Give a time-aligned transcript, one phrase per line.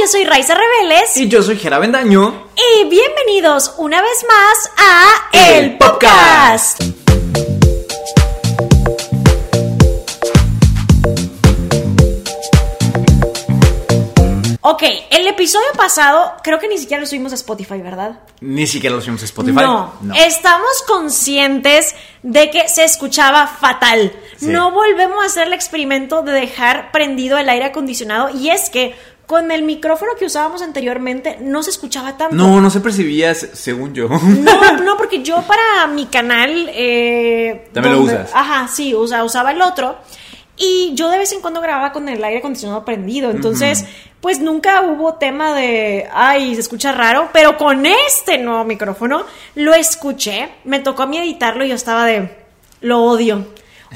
[0.00, 1.14] yo soy Raiza Rebeles.
[1.18, 2.46] Y yo soy Jera Bendaño.
[2.56, 6.82] Y bienvenidos una vez más a El, Podcast.
[14.62, 18.20] Ok, el episodio pasado creo que ni siquiera lo subimos a Spotify, ¿verdad?
[18.40, 19.56] Ni siquiera lo subimos a Spotify.
[19.56, 24.12] No, estamos conscientes de que se escuchaba fatal.
[24.38, 24.46] Sí.
[24.46, 28.94] No volvemos a hacer el experimento de dejar prendido el aire acondicionado y es que
[29.30, 32.34] con el micrófono que usábamos anteriormente no se escuchaba tanto.
[32.34, 34.08] No, no se percibía, se- según yo.
[34.08, 36.68] No, no, porque yo para mi canal...
[36.74, 38.32] Eh, También lo usas.
[38.34, 39.98] Ajá, sí, usa- usaba el otro.
[40.56, 43.30] Y yo de vez en cuando grababa con el aire acondicionado prendido.
[43.30, 43.84] Entonces,
[44.20, 47.28] pues nunca hubo tema de, ay, se escucha raro.
[47.32, 49.24] Pero con este nuevo micrófono
[49.54, 50.48] lo escuché.
[50.64, 52.36] Me tocó a mí editarlo y yo estaba de,
[52.80, 53.46] lo odio.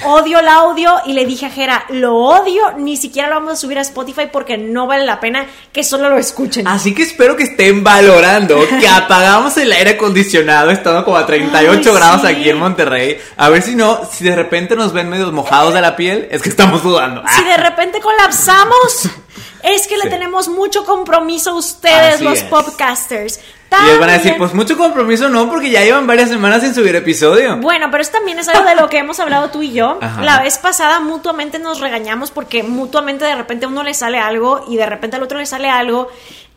[0.03, 3.57] Odio el audio y le dije a Jera, lo odio, ni siquiera lo vamos a
[3.57, 6.67] subir a Spotify porque no vale la pena que solo lo escuchen.
[6.67, 11.91] Así que espero que estén valorando que apagamos el aire acondicionado estando como a 38
[11.91, 12.27] Ay, grados sí.
[12.27, 13.19] aquí en Monterrey.
[13.37, 16.42] A ver si no, si de repente nos ven medio mojados de la piel, es
[16.42, 17.22] que estamos sudando.
[17.28, 19.09] Si de repente colapsamos,
[19.65, 20.09] es que le Sí.
[20.11, 22.45] tenemos mucho compromiso a ustedes, Así los es.
[22.45, 23.41] podcasters.
[23.83, 26.73] Y les van a decir, pues mucho compromiso no, porque ya llevan varias semanas sin
[26.75, 27.56] subir episodio.
[27.56, 29.98] Bueno, pero eso también es algo de lo que hemos hablado tú y yo.
[30.03, 30.23] Ajá.
[30.23, 34.65] La vez pasada mutuamente nos regañamos porque mutuamente de repente a uno le sale algo
[34.69, 36.09] y de repente al otro le sale algo.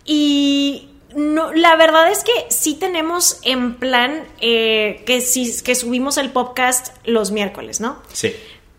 [0.05, 6.17] Y no, la verdad es que sí tenemos en plan eh, que, sí, que subimos
[6.17, 7.97] el podcast los miércoles, ¿no?
[8.13, 8.35] Sí.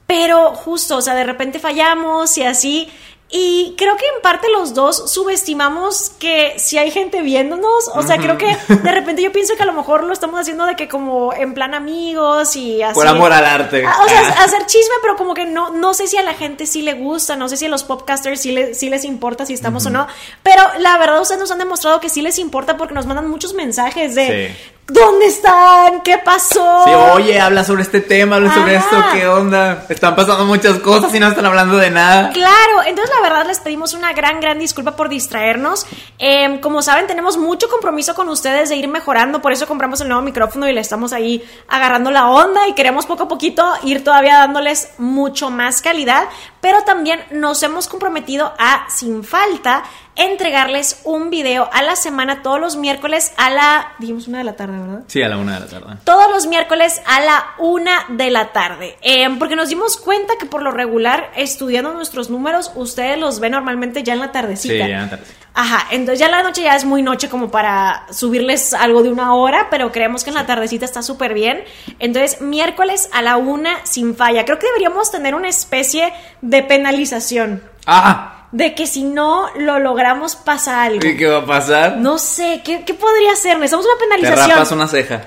[0.06, 2.88] Pero justo, o sea, de repente fallamos y así.
[3.30, 7.88] Y creo que en parte los dos subestimamos que si hay gente viéndonos.
[7.94, 10.64] O sea, creo que de repente yo pienso que a lo mejor lo estamos haciendo
[10.64, 12.94] de que como en plan amigos y así.
[12.94, 13.84] Por amor al arte.
[13.86, 16.66] Ah, O sea, hacer chisme, pero como que no, no sé si a la gente
[16.66, 19.52] sí le gusta, no sé si a los podcasters sí, le- sí les importa si
[19.52, 20.06] estamos o no.
[20.42, 23.52] Pero la verdad, ustedes nos han demostrado que sí les importa porque nos mandan muchos
[23.52, 24.70] mensajes de Sí.
[24.90, 26.00] ¿Dónde están?
[26.00, 26.84] ¿Qué pasó?
[26.86, 28.86] Sí, oye, habla sobre este tema, habla sobre Ajá.
[28.86, 29.84] esto, ¿qué onda?
[29.90, 32.30] Están pasando muchas cosas y no están hablando de nada.
[32.30, 35.84] Claro, entonces la verdad les pedimos una gran, gran disculpa por distraernos.
[36.18, 40.08] Eh, como saben, tenemos mucho compromiso con ustedes de ir mejorando, por eso compramos el
[40.08, 44.02] nuevo micrófono y le estamos ahí agarrando la onda y queremos poco a poquito ir
[44.02, 46.24] todavía dándoles mucho más calidad,
[46.60, 49.84] pero también nos hemos comprometido a, sin falta,
[50.16, 54.54] entregarles un video a la semana todos los miércoles a la, dijimos una de la
[54.54, 55.02] tarde, ¿verdad?
[55.06, 55.96] Sí, a la una de la tarde.
[56.04, 58.98] todos los miércoles a la una de la tarde.
[59.02, 63.52] Eh, porque nos dimos cuenta que por lo regular, estudiando nuestros números, ustedes los ven
[63.52, 64.72] normalmente ya en la tardecita.
[64.72, 65.24] Sí, ya en la tarde.
[65.60, 69.34] Ajá, entonces ya la noche ya es muy noche como para subirles algo de una
[69.34, 71.64] hora, pero creemos que en la tardecita está súper bien.
[71.98, 74.44] Entonces, miércoles a la una sin falla.
[74.44, 77.60] Creo que deberíamos tener una especie de penalización.
[77.86, 78.46] ¡Ah!
[78.52, 81.04] De que si no lo logramos pasa algo.
[81.04, 81.96] ¿Y qué va a pasar?
[81.96, 83.58] No sé, ¿qué, qué podría ser?
[83.58, 84.50] Necesitamos una Te penalización.
[84.50, 85.22] rapas una ceja.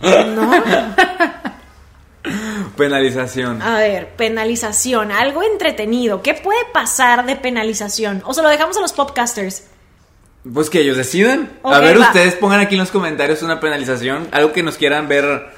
[0.00, 0.50] No.
[2.76, 3.62] Penalización.
[3.62, 6.22] A ver, penalización, algo entretenido.
[6.22, 8.22] ¿Qué puede pasar de penalización?
[8.26, 9.68] O se lo dejamos a los podcasters.
[10.52, 11.50] Pues que ellos decidan.
[11.62, 12.06] A ver, va.
[12.06, 15.50] ustedes pongan aquí en los comentarios una penalización, algo que nos quieran ver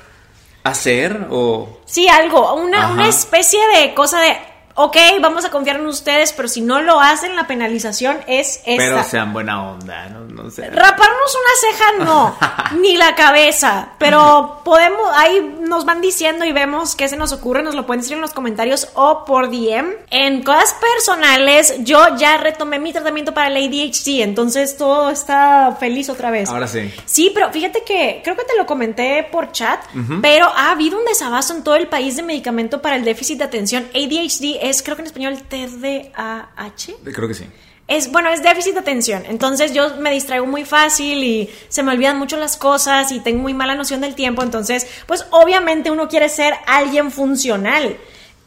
[0.65, 1.81] hacer o...
[1.85, 4.37] Sí, algo, una, una especie de cosa de,
[4.75, 8.77] ok, vamos a confiar en ustedes, pero si no lo hacen, la penalización es esta.
[8.77, 10.71] Pero sean buena onda, no, no sé.
[10.71, 12.37] Raparnos una ceja no,
[12.81, 17.63] ni la cabeza, pero podemos, ahí nos van diciendo y vemos qué se nos ocurre,
[17.63, 19.93] nos lo pueden decir en los comentarios o por DM.
[20.11, 26.09] En cosas personales, yo ya retomé mi tratamiento para el ADHD, entonces todo está feliz
[26.09, 26.49] otra vez.
[26.49, 26.93] Ahora sí.
[27.05, 29.81] Sí, pero fíjate que creo que te lo comenté por chat,
[30.21, 33.45] pero ha habido un desabasto en todo el país de medicamento para el déficit de
[33.45, 33.89] atención.
[33.95, 36.95] ADHD es, creo que en español, TDAH.
[37.13, 37.47] Creo que sí.
[37.89, 39.25] Es, bueno, es déficit de atención.
[39.29, 43.43] Entonces yo me distraigo muy fácil y se me olvidan mucho las cosas y tengo
[43.43, 44.43] muy mala noción del tiempo.
[44.43, 47.97] Entonces, pues obviamente uno quiere ser alguien funcional.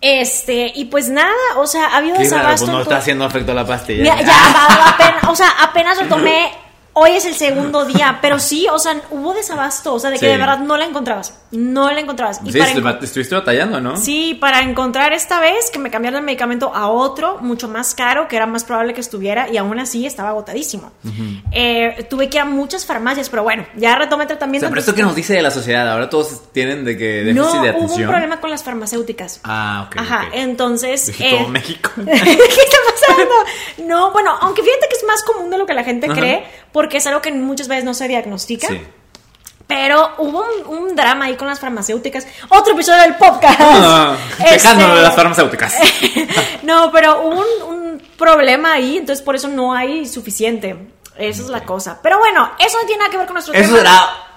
[0.02, 2.66] Este, y pues nada, o sea, ha habido raro, desabasto.
[2.66, 4.04] pues no está haciendo efecto la pastilla.
[4.04, 6.52] Ya, va- va apenas, o sea, apenas retomé.
[6.98, 10.28] Hoy es el segundo día, pero sí, o sea, hubo desabasto, o sea, de que
[10.28, 10.32] Sí.
[10.32, 12.40] de verdad no la encontrabas, no la encontrabas.
[12.46, 13.98] Y Sí, para enco- estuviste batallando, ¿no?
[13.98, 18.30] Sí, para encontrar esta vez que me cambiaron el medicamento a otro, mucho más caro,
[18.30, 20.94] que era más probable que estuviera, y aún así estaba agotadísimo.
[21.52, 24.64] Eh, tuve que ir a muchas farmacias, pero bueno, ya retomé O tratamiento.
[24.66, 27.36] sea, pero esto que nos dice de la sociedad, ahora todos tienen de que déficit
[27.56, 29.42] no, de hubo un problema con las farmacéuticas.
[29.44, 29.98] Ah, ok.
[30.00, 30.34] Ajá, ok.
[30.36, 31.10] entonces...
[31.20, 31.92] Eh, todo México.
[32.06, 33.34] ¿Qué está pasando?
[33.86, 36.44] No, bueno, aunque fíjate que es más común de lo que la gente cree,
[36.76, 38.68] porque es algo que muchas veces no se diagnostica.
[38.68, 38.82] Sí.
[39.66, 42.28] Pero hubo un, un drama ahí con las farmacéuticas.
[42.50, 43.56] Otro episodio del podcast.
[43.62, 45.74] Ah, Este- de las farmacéuticas.
[46.64, 47.40] no, pero hubo
[47.70, 50.76] un, un problema ahí, entonces por eso no hay suficiente.
[51.18, 51.98] Esa es la cosa.
[52.04, 53.90] Pero bueno, eso no tiene nada que ver con nuestro Eso tema.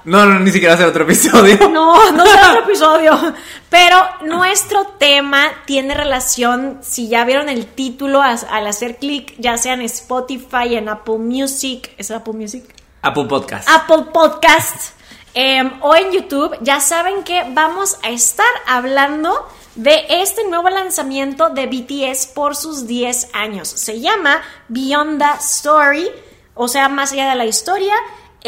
[0.05, 1.57] No, no, ni siquiera hacer otro episodio.
[1.69, 3.35] No, no será otro episodio.
[3.69, 9.75] Pero nuestro tema tiene relación, si ya vieron el título al hacer clic, ya sea
[9.75, 12.65] en Spotify, en Apple Music, ¿es Apple Music?
[13.03, 13.69] Apple Podcast.
[13.69, 14.93] Apple Podcast
[15.35, 19.47] em, o en YouTube, ya saben que vamos a estar hablando
[19.77, 23.69] de este nuevo lanzamiento de BTS por sus 10 años.
[23.69, 26.11] Se llama Beyond the Story,
[26.55, 27.95] o sea, más allá de la historia.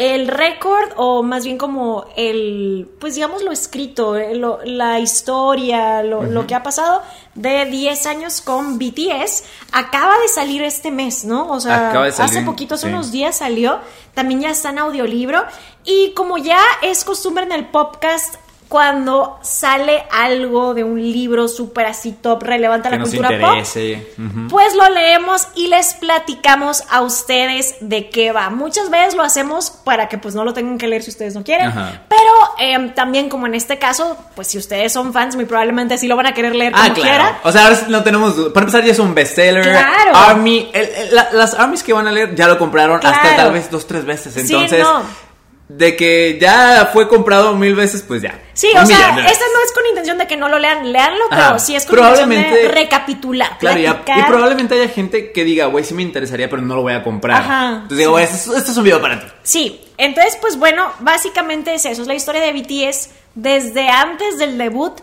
[0.03, 6.01] El récord, o más bien como el, pues digamos lo escrito, eh, lo- la historia,
[6.01, 7.03] lo, lo que ha pasado
[7.35, 11.51] de 10 años con BTS, acaba de salir este mes, ¿no?
[11.51, 12.93] O sea, Acaba de salir, hace poquito, hace sí.
[12.93, 13.79] unos días salió,
[14.15, 15.43] también ya está en audiolibro
[15.83, 18.35] y como ya es costumbre en el podcast
[18.71, 23.57] cuando sale algo de un libro súper así top relevante a la nos cultura pop.
[23.59, 24.47] Ujú.
[24.49, 28.49] pues lo leemos y les platicamos a ustedes de qué va.
[28.49, 31.43] Muchas veces lo hacemos para que pues no lo tengan que leer si ustedes no
[31.43, 32.03] quieren, Ajá.
[32.07, 32.21] pero
[32.59, 36.15] em, también como en este caso, pues si ustedes son fans muy probablemente sí lo
[36.15, 37.01] van a querer leer como Ah, claro.
[37.01, 37.39] quiera.
[37.43, 38.35] O sea, ahora sí no tenemos.
[38.53, 39.63] Para empezar, ya es un bestseller.
[39.63, 40.11] Claro.
[40.15, 40.69] Army.
[40.73, 43.69] el- el- la- las armies que van a leer ya lo compraron hasta tal vez
[43.69, 44.33] dos, tres veces.
[44.33, 45.03] Sí, Entonces, no.
[45.77, 48.39] De que ya fue comprado mil veces, pues ya.
[48.53, 51.41] Sí, o sea, esta no es con intención de que no lo lean, leanlo, pero
[51.41, 51.59] Ajá.
[51.59, 55.83] sí es con intención de Probablemente- recapitular, Claro, y, probablemente haya gente que diga, güey,
[55.85, 57.41] sí me interesaría, pero no lo voy a comprar.
[57.41, 59.27] Ajá, Entonces digo, güey, este, es- este es un video para ti.
[59.43, 64.57] Sí, entonces pues bueno, básicamente es eso, es la historia de BTS desde antes del
[64.57, 64.93] debut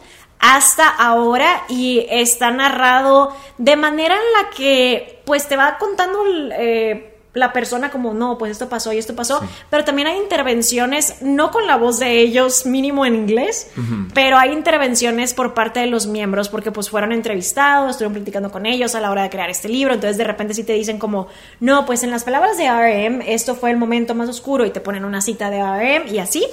[0.40, 6.20] hasta ahora y está narrado de manera en la que pues te va contando
[6.52, 9.40] eh, la persona como no, pues esto pasó y esto pasó,
[9.70, 13.70] pero también hay intervenciones, no con la voz de ellos, mínimo en inglés,
[14.14, 18.66] pero hay intervenciones por parte de los miembros porque pues fueron entrevistados, estuvieron platicando con
[18.66, 21.28] ellos a la hora de crear este libro, entonces de repente sí te dicen como,
[21.60, 24.80] no, pues en las palabras de RM, esto fue el momento más oscuro y te
[24.80, 26.46] ponen una cita de RM y así.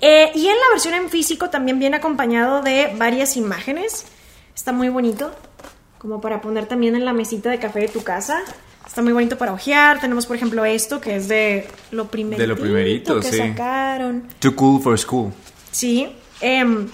[0.00, 4.06] Eh, y en la versión en físico también viene acompañado de varias imágenes,
[4.54, 5.32] está muy bonito,
[5.98, 8.42] como para poner también en la mesita de café de tu casa.
[8.88, 10.00] Está muy bonito para ojear.
[10.00, 13.36] Tenemos, por ejemplo, esto que es de lo primerito, De lo primerito, que sí.
[13.38, 14.24] sacaron.
[14.40, 15.32] Too cool for school.
[15.70, 16.08] Sí.
[16.40, 16.88] em,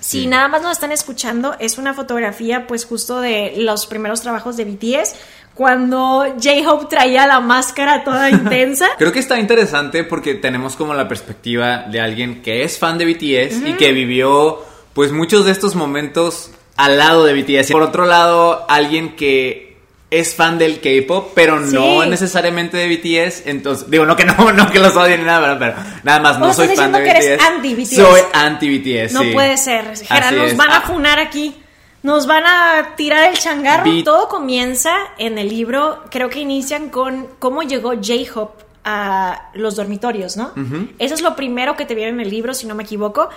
[0.00, 0.26] si Sí.
[0.26, 4.64] nada más nos están escuchando, es una fotografía, pues, justo de los primeros trabajos de
[4.64, 5.14] BTS.
[5.54, 8.88] Cuando J-Hope traía la máscara toda intensa.
[8.98, 13.04] Creo que está interesante porque tenemos como la perspectiva de alguien que es fan de
[13.04, 14.64] BTS y que vivió
[14.94, 17.70] pues muchos de estos momentos al lado de BTS.
[17.72, 19.71] Por otro lado, alguien que
[20.12, 23.46] es fan del K-pop, pero no necesariamente de BTS.
[23.46, 25.74] Entonces, digo, no que no, no que los odien ni nada, pero
[26.04, 27.46] nada más no soy fan de que eres BTS.
[27.46, 27.96] anti-BTS.
[27.96, 29.12] Soy anti-BTS.
[29.14, 29.30] No sí.
[29.32, 29.86] puede ser.
[29.88, 30.00] Nos
[30.52, 30.56] es.
[30.56, 30.82] van a Ah.
[30.82, 31.54] funar aquí.
[32.02, 33.84] Nos van a tirar el changarro.
[34.04, 40.36] Todo comienza en el libro, creo que inician con cómo llegó J-Hope a los dormitorios,
[40.36, 40.50] ¿no?
[40.98, 43.28] Eso es lo primero que te viene en el libro, si no me equivoco.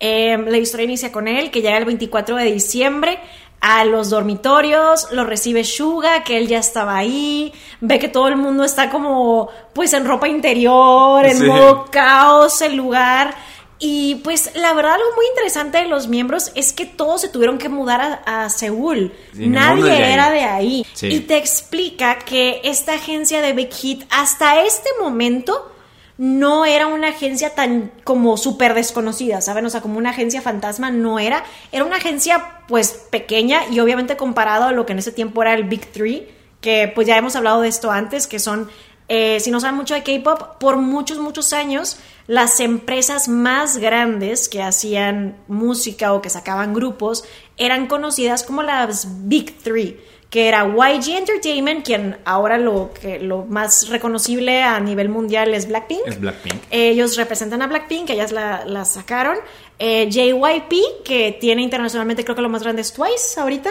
[0.00, 3.18] Eh, la historia inicia con él, que llega el 24 de diciembre
[3.60, 8.36] a los dormitorios, lo recibe Suga, que él ya estaba ahí, ve que todo el
[8.36, 11.44] mundo está como pues en ropa interior, en Sí.
[11.44, 13.34] modo caos el lugar.
[13.78, 17.58] Y pues la verdad algo muy interesante de los miembros es que todos se tuvieron
[17.58, 19.12] que mudar a, a Seúl.
[19.34, 20.86] Sí, Nadie de era de ahí.
[20.92, 21.08] Sí.
[21.08, 25.70] Y te explica que esta agencia de Big Hit hasta este momento
[26.16, 29.66] no era una agencia tan como súper desconocida, ¿saben?
[29.66, 31.44] O sea, como una agencia fantasma no era.
[31.72, 35.54] Era una agencia pues pequeña y obviamente comparado a lo que en ese tiempo era
[35.54, 36.28] el Big Three,
[36.60, 38.70] que pues ya hemos hablado de esto antes, que son,
[39.08, 44.48] eh, si no saben mucho de K-Pop, por muchos, muchos años las empresas más grandes
[44.48, 47.24] que hacían música o que sacaban grupos
[47.58, 50.00] eran conocidas como las Big Three
[50.34, 55.68] que era YG Entertainment, quien ahora lo, que, lo más reconocible a nivel mundial es
[55.68, 56.00] Blackpink.
[56.06, 56.56] Es Blackpink.
[56.72, 59.36] Ellos representan a Blackpink, ellas la, la sacaron.
[59.78, 63.70] Eh, JYP, que tiene internacionalmente creo que lo más grande es Twice ahorita.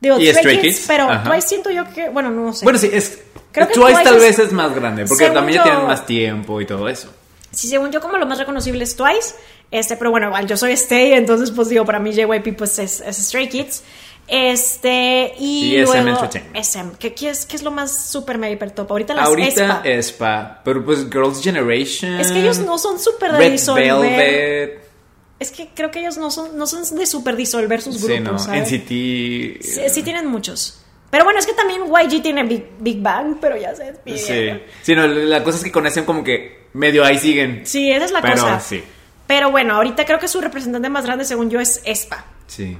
[0.00, 1.30] Digo, Y Stray Stray Kids, Kids, pero ajá.
[1.30, 2.64] Twice siento yo que, bueno, no sé.
[2.64, 3.18] Bueno, sí, es.
[3.52, 5.86] Creo que Twice Twice tal es- vez es más grande, porque también ya yo- tienen
[5.88, 7.12] más tiempo y todo eso.
[7.50, 9.34] Sí, según yo, como lo más reconocible es Twice.
[9.70, 13.16] Este, pero bueno, yo soy Stay, entonces pues digo, para mí JYP pues es, es
[13.18, 13.82] Stray Kids.
[14.28, 16.56] Este, y, Y SM luego Entertainment.
[16.56, 18.90] SM, ¿qué, qué es, qué es lo más super mega hiper top?
[18.90, 19.48] Ahorita las Ahorita
[19.82, 19.82] ESPA.
[19.84, 22.20] Espa, pero pues Girls' Generation.
[22.20, 23.92] Es que ellos no son súper de Red disolver.
[23.92, 24.80] Velvet.
[25.40, 28.32] Es que creo que ellos no son, no son de super disolver sus Sí, grupos,
[28.32, 28.38] no.
[28.38, 28.70] ¿sabes?
[28.72, 28.88] NCT.
[29.62, 30.82] Sí, sí tienen muchos.
[31.10, 33.90] Pero bueno, es que también YG tiene Big, Big Bang, pero ya se Sí.
[33.92, 34.62] despidieron.
[34.82, 37.62] Sí, no, la cosa es que con SM como que medio ahí siguen.
[37.64, 38.60] Sí, esa es la Pero cosa.
[38.60, 38.82] sí.
[39.26, 42.24] Pero bueno, ahorita creo que su representante más grande, según yo, es ESPA.
[42.46, 42.76] Sí.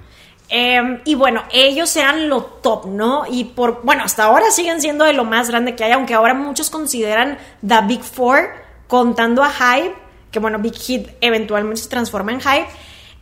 [0.50, 3.24] Em, y bueno, ellos eran lo top, ¿no?
[3.30, 6.32] Y por, bueno, hasta ahora siguen siendo de lo más grande que hay, aunque ahora
[6.34, 8.50] muchos consideran The Big Four,
[8.86, 9.94] contando a Hype,
[10.30, 12.66] que bueno, Big Hit eventualmente se transforma en Hype.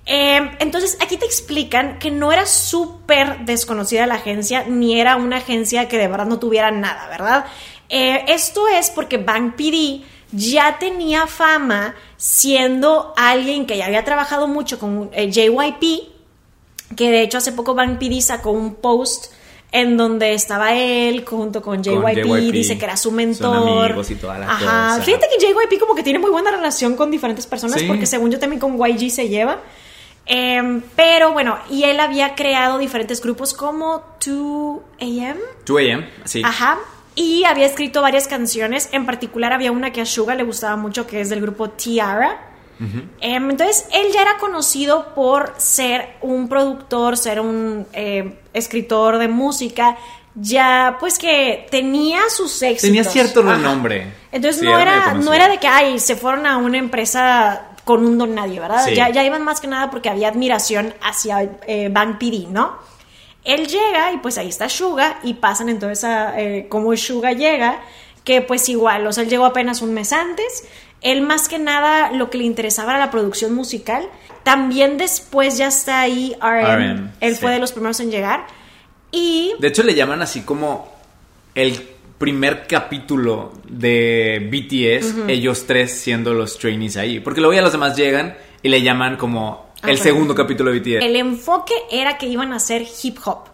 [0.08, 5.38] Em, entonces, aquí te explican que no era súper desconocida la agencia, ni era una
[5.38, 7.46] agencia que de verdad no tuviera nada, ¿verdad?
[7.88, 14.46] Eh, esto es porque Bank PD ya tenía fama siendo alguien que ya había trabajado
[14.46, 16.15] mucho con eh, JYP,
[16.94, 19.32] que de hecho hace poco Bank PD sacó un post
[19.72, 23.90] en donde estaba él junto con JYP, dice que era su mentor.
[23.90, 25.00] amigos y Ajá.
[25.02, 28.38] Fíjate que JYP como que tiene muy buena relación con diferentes personas porque según yo
[28.38, 29.60] también con YG se lleva.
[30.28, 35.36] Em, pero bueno, y él había creado diferentes grupos como 2AM.
[35.64, 36.42] 2AM, sí.
[36.44, 36.78] Ajá.
[37.14, 38.88] Y había escrito varias canciones.
[38.92, 42.55] En particular había una que a Suga le gustaba mucho, que es del grupo Tiara.
[43.20, 49.28] Em, entonces, él ya era conocido por ser un productor, ser un eh, escritor de
[49.28, 49.96] música,
[50.34, 52.82] ya pues que tenía sus éxitos.
[52.82, 54.12] Tenía cierto renombre.
[54.30, 58.18] Entonces no, era, no era de que, ay, se fueron a una empresa con un
[58.18, 58.88] don nadie, ¿verdad?
[58.88, 62.74] Ya, ya iban más que nada porque había admiración hacia eh, Van PD, ¿no?
[63.44, 67.78] Él llega y pues ahí está Suga y pasan entonces a eh, cómo Suga llega,
[68.24, 70.64] que pues igual, o sea, él llegó apenas un mes antes,
[71.06, 74.08] él más que nada lo que le interesaba era la producción musical.
[74.42, 77.10] También después ya está ahí RM.
[77.20, 78.46] él fue de los primeros en llegar.
[79.12, 79.54] Y...
[79.60, 80.92] De hecho le llaman así como
[81.54, 81.80] el
[82.18, 87.20] primer capítulo de BTS, ellos tres siendo los trainees ahí.
[87.20, 90.80] Porque luego ya los demás llegan y le llaman como ah, el segundo capítulo de
[90.80, 91.04] BTS.
[91.04, 93.44] El enfoque era que iban a hacer hip hop.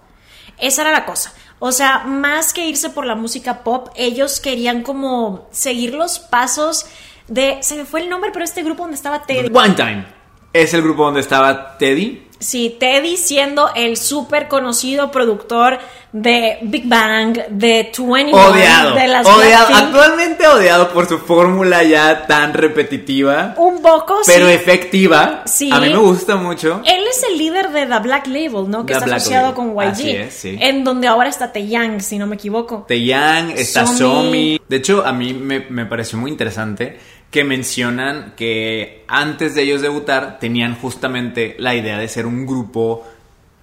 [0.58, 1.34] Esa era la cosa.
[1.58, 6.86] O sea, más que irse por la música pop, ellos querían como seguir los pasos
[7.28, 9.50] de, se me fue el nombre, pero este grupo donde estaba Teddy.
[9.52, 10.04] One Time.
[10.52, 12.28] Es el grupo donde estaba Teddy.
[12.42, 15.78] Sí, Teddy siendo el súper conocido productor
[16.12, 22.26] de Big Bang, de 21, odiado, de las odiado, actualmente odiado por su fórmula ya
[22.26, 23.54] tan repetitiva.
[23.56, 25.42] Un poco, pero efectiva.
[25.46, 25.70] Sí.
[25.72, 26.82] A mí me gusta mucho.
[26.84, 28.84] Él es el líder de The Black Label, ¿no?
[28.84, 29.88] Que está asociado con YG.
[29.88, 30.58] Así es, sí.
[30.60, 32.84] En donde ahora está Taeyang, si no me equivoco.
[32.88, 34.60] Taeyang, está Somi.
[34.68, 36.98] De hecho, a mí me, me pareció muy interesante
[37.32, 43.08] que mencionan que antes de ellos debutar tenían justamente la idea de ser un grupo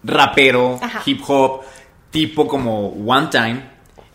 [0.03, 1.61] rapero, hip hop,
[2.09, 3.61] tipo como One Time,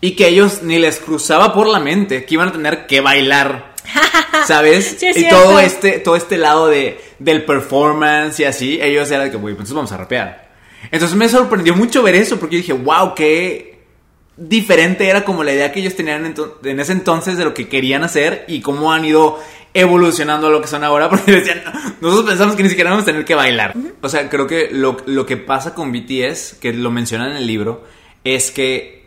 [0.00, 3.75] y que ellos ni les cruzaba por la mente que iban a tener que bailar.
[4.46, 5.00] ¿Sabes?
[5.00, 9.37] y todo este, todo este lado de, del performance y así, ellos eran de que,
[9.37, 10.50] güey, pues vamos a rapear.
[10.90, 13.73] Entonces me sorprendió mucho ver eso, porque yo dije, wow, qué
[14.36, 18.02] diferente era como la idea que ellos tenían en, ese entonces de lo que querían
[18.02, 19.38] hacer y cómo han ido
[19.72, 21.62] evolucionando a lo que son ahora, porque decían,
[22.00, 23.74] nosotros pensamos que ni siquiera vamos a tener que bailar.
[24.00, 27.84] O sea, creo que lo, que pasa con BTS, que lo mencionan en el libro,
[28.22, 29.04] es que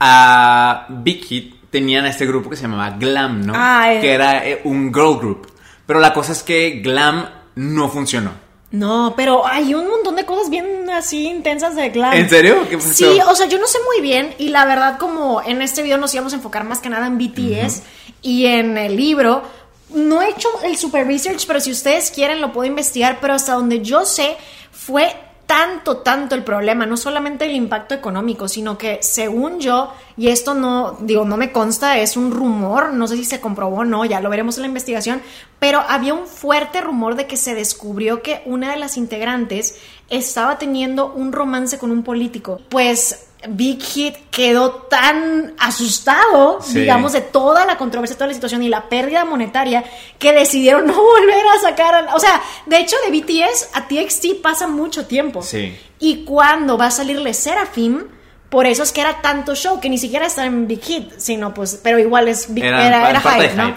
[0.00, 3.52] a, Big Hit tenían a este grupo que se llamaba Glam, ¿no?
[3.56, 5.48] Ah, que era eh, un girl group.
[5.86, 8.43] Pero la cosa es que Glam no funcionó.
[8.74, 12.12] No, pero hay un montón de cosas bien así intensas de glam.
[12.12, 12.68] ¿En serio?
[12.68, 15.82] ¿Qué Sí, o sea, yo no sé muy bien y la verdad como en este
[15.82, 17.82] video nos íbamos a enfocar más que nada en BTS
[18.20, 19.44] y en el libro,
[19.90, 23.54] no he hecho el super research, pero si ustedes quieren lo puedo investigar, pero hasta
[23.54, 24.36] donde yo sé
[24.72, 25.14] fue
[25.46, 30.54] tanto, tanto el problema, no solamente el impacto económico, sino que según yo, y esto
[30.54, 34.04] no, digo, no me consta, es un rumor, no sé si se comprobó o no,
[34.04, 35.22] ya lo veremos en la investigación,
[35.58, 40.58] pero había un fuerte rumor de que se descubrió que una de las integrantes estaba
[40.58, 42.60] teniendo un romance con un político.
[42.68, 48.68] Pues Big Hit quedó tan asustado, digamos, de toda la controversia, toda la situación y
[48.68, 49.84] la pérdida monetaria
[50.18, 52.08] que decidieron no volver a sacar.
[52.14, 55.42] O sea, de hecho, de BTS a TXT pasa mucho tiempo.
[55.42, 55.76] Sí.
[55.98, 58.04] Y cuando va a salirle Seraphim
[58.48, 61.52] por eso es que era tanto show que ni siquiera está en Big Hit, sino
[61.52, 63.74] pues, pero igual es Big, era, era, hype, ¿no?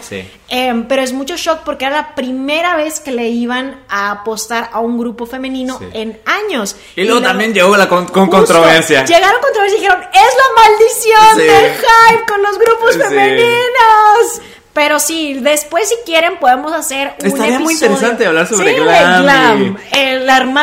[0.49, 4.69] Em, pero es mucho shock porque era la primera vez que le iban a apostar
[4.71, 6.75] a un grupo femenino en años.
[6.95, 9.03] Y luego también llegó la con, controversia.
[9.03, 14.41] Llegaron controversia y dijeron, es la maldición del hype con los grupos femeninos.
[14.77, 19.75] Pero sí, después si quieren podemos hacer un Estaría muy interesante hablar sobre sí, glam.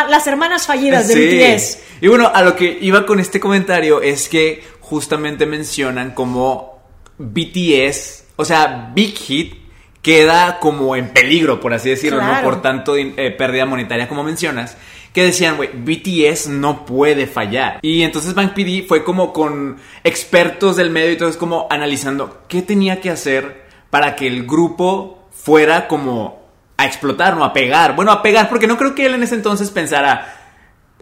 [0.09, 1.79] las hermanas fallidas de BTS.
[2.01, 6.79] Y bueno, a lo que iba con este comentario es que justamente mencionan como
[7.19, 9.55] BTS, o sea, Big Hit
[10.01, 12.41] queda como en peligro, por así decirlo, ¿no?
[12.41, 14.77] Por tanto eh, pérdida monetaria como mencionas.
[15.13, 17.81] Que decían, güey, BTS no puede fallar.
[17.83, 22.43] Y entonces Bank PD fue como con expertos del medio y todo es como analizando
[22.47, 23.64] qué tenía que hacer
[23.95, 26.43] para que el grupo fuera como
[26.77, 27.95] a explotar, no a pegar.
[27.95, 30.35] Bueno, a pegar, porque no creo que él en ese entonces pensara,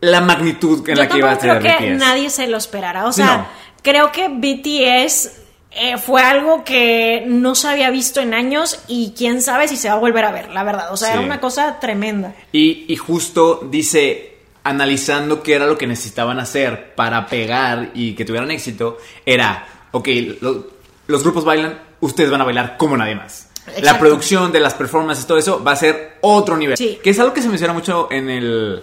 [0.01, 1.99] la magnitud en Yo la que iba a ser creo que BTS.
[1.99, 3.07] nadie se lo esperara.
[3.07, 3.47] O sea, No.
[3.83, 5.39] creo que BTS
[5.71, 9.89] eh, fue algo que no se había visto en años y quién sabe si se
[9.89, 10.93] va a volver a ver, la verdad.
[10.93, 11.15] O sea, Sí.
[11.15, 12.35] era una cosa tremenda.
[12.53, 18.27] Y, y justo dice, analizando qué era lo que necesitaban hacer para pegar y que
[18.27, 20.09] tuvieran éxito, era, ok,
[20.43, 20.67] lo-
[21.07, 23.49] los grupos bailan, ustedes van a bailar como nadie más.
[23.81, 26.77] La producción de las performances, todo eso va a ser otro nivel.
[26.77, 26.99] Sí.
[27.03, 28.83] Que es algo que se menciona mucho en el,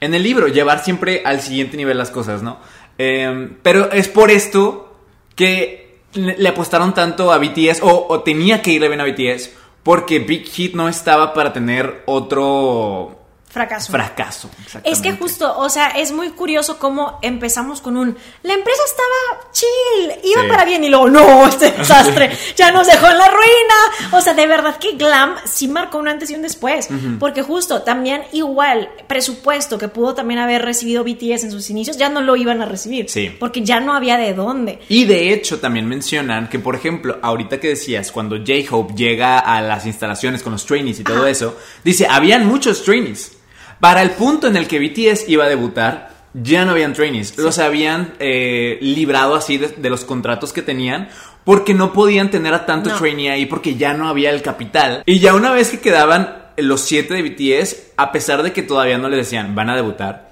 [0.00, 2.58] en el libro, llevar siempre al siguiente nivel las cosas, ¿no?
[2.96, 4.96] Eh, pero es por esto
[5.34, 9.50] que le, le apostaron tanto a BTS, o, o tenía que irle bien a BTS,
[9.82, 13.19] porque Big Hit no estaba para tener otro
[13.50, 13.90] Fracaso.
[13.90, 14.48] fracaso.
[14.84, 18.16] Es que justo, o sea, es muy curioso cómo empezamos con un.
[18.44, 20.48] La empresa estaba chill, iba Sí.
[20.48, 24.12] para bien y luego, no, este desastre, ya nos dejó en la ruina.
[24.16, 26.88] O sea, de verdad que Glam sí marcó un antes y un después.
[27.18, 32.08] Porque justo, también igual, presupuesto que pudo también haber recibido BTS en sus inicios, ya
[32.08, 33.08] no lo iban a recibir.
[33.10, 33.34] Sí.
[33.40, 34.78] Porque ya no había de dónde.
[34.88, 39.60] Y de hecho también mencionan que, por ejemplo, ahorita que decías, cuando J-Hope llega a
[39.60, 41.30] las instalaciones con los trainees y todo Ajá.
[41.30, 43.32] eso, dice, habían muchos trainees.
[43.80, 47.36] Para el punto en el que BTS iba a debutar, ya no habían trainees.
[47.38, 51.08] Los habían eh, librado así de, de los contratos que tenían
[51.44, 52.96] porque no podían tener a tanto No.
[52.98, 55.02] trainee ahí porque ya no había el capital.
[55.06, 58.98] Y ya una vez que quedaban los siete de BTS, a pesar de que todavía
[58.98, 60.30] no le decían, van a debutar,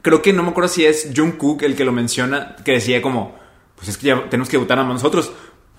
[0.00, 3.36] creo que no me acuerdo si es Jungkook el que lo menciona, que decía como,
[3.76, 5.32] pues es que ya tenemos que debutar a nosotros.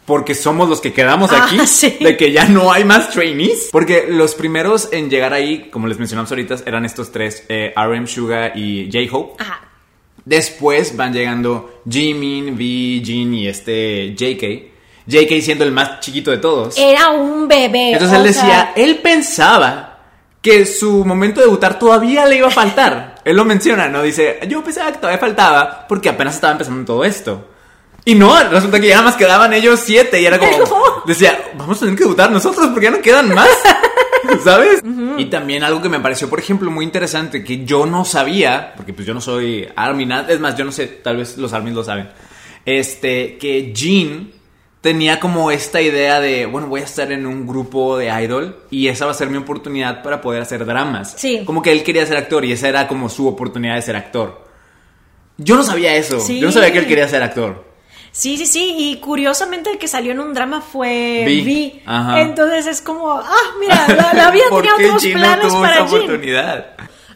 [0.05, 1.57] Porque somos los que quedamos Ah, aquí.
[1.67, 1.97] sí.
[1.99, 3.69] De que ya no hay más trainees.
[3.71, 8.07] Porque los primeros en llegar ahí, como les mencionamos ahorita, eran estos tres: eh, RM,
[8.07, 9.41] Suga y J-Hope.
[9.41, 9.61] Ajá.
[10.25, 14.71] Después van llegando Jimin, V, Jin y este JK.
[15.05, 16.77] JK siendo el más chiquito de todos.
[16.77, 17.91] Era un bebé.
[17.91, 19.99] Entonces él decía, sea, él pensaba
[20.41, 23.15] que su momento de debutar todavía le iba a faltar.
[23.25, 24.01] él lo menciona, ¿no?
[24.01, 27.49] Dice, yo pensaba que todavía faltaba porque apenas estaba empezando todo esto.
[28.05, 31.03] Y no, resulta que ya nada más quedaban ellos siete y era como, No.
[31.05, 33.49] decía, vamos a tener que debutar nosotros porque ya no quedan más.
[34.43, 34.81] ¿Sabes?
[35.17, 38.93] Y también algo que me pareció, por ejemplo, muy interesante, que yo no sabía, porque
[38.93, 41.83] pues yo no soy Armin, es más, yo no sé, tal vez los Armin lo
[41.83, 42.09] saben,
[42.65, 44.31] este, que Jean
[44.79, 48.87] tenía como esta idea de, bueno, voy a estar en un grupo de idol y
[48.87, 51.15] esa va a ser mi oportunidad para poder hacer dramas.
[51.17, 51.43] Sí.
[51.45, 54.45] Como que él quería ser actor y esa era como su oportunidad de ser actor.
[55.37, 56.19] Yo no sabía eso.
[56.19, 56.39] Sí.
[56.39, 57.72] Yo no sabía que él quería ser actor.
[58.15, 61.41] Sí, sí, sí, y curiosamente el que salió en un drama fue Vi.
[61.41, 61.81] Vi.
[61.85, 62.21] Ajá.
[62.21, 63.25] Entonces es como, ah,
[63.59, 65.97] mira, la, la vida ¿Por tenía otros planes tuvo para esa Jin.
[65.97, 66.67] oportunidad?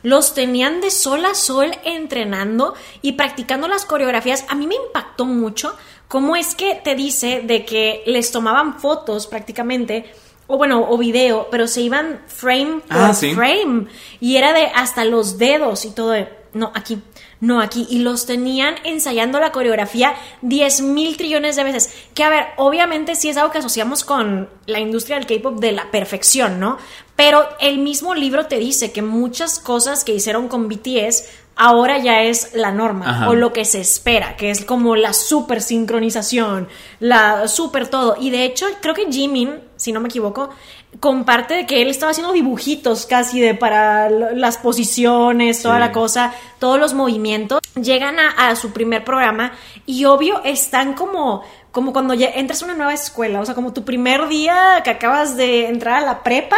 [0.01, 4.45] Los tenían de sol a sol entrenando y practicando las coreografías.
[4.49, 5.75] A mí me impactó mucho
[6.07, 10.11] cómo es que te dice de que les tomaban fotos prácticamente,
[10.47, 13.35] o bueno, o video, pero se iban frame por Ah, sí.
[13.35, 13.85] frame.
[14.19, 16.09] Y era de hasta los dedos y todo.
[16.11, 16.99] de, no, aquí,
[17.39, 17.87] no aquí.
[17.89, 21.93] Y los tenían ensayando la coreografía 10 mil trillones de veces.
[22.13, 25.71] Que a ver, obviamente sí es algo que asociamos con la industria del K-pop de
[25.71, 26.77] la perfección, ¿no?
[27.15, 31.23] Pero el mismo libro te dice que muchas cosas que hicieron con BTS
[31.57, 33.29] ahora ya es la norma Ajá.
[33.29, 36.67] o lo que se espera, que es como la super sincronización,
[36.99, 38.15] la super todo.
[38.19, 40.51] Y de hecho, creo que Jimin, si no me equivoco,
[40.99, 45.79] comparte de que él estaba haciendo dibujitos casi de para las posiciones, toda Sí.
[45.81, 47.59] la cosa, todos los movimientos.
[47.75, 49.51] Llegan a, a su primer programa
[49.85, 53.71] y obvio están como como cuando ya entras a una nueva escuela, o sea, como
[53.71, 56.55] tu primer día que acabas de entrar a la prepa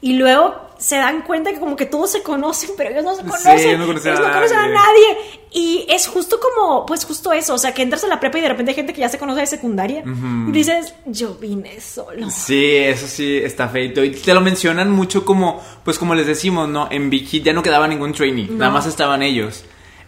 [0.00, 3.22] y luego se dan cuenta que como que todos se conocen, pero ellos no se
[3.22, 5.40] Sí, conocen, no conocen ellos no conocen a nadie.
[5.52, 8.40] Y es justo como, pues justo eso, o sea, que entras a la prepa y
[8.40, 12.30] de repente hay gente que ya se conoce de secundaria y dices, yo vine solo.
[12.30, 14.02] Sí, eso sí está feito.
[14.02, 16.88] Y te lo mencionan mucho como, pues como les decimos, ¿no?
[16.90, 19.64] En Hit ya no quedaba ningún trainee, nada más estaban ellos.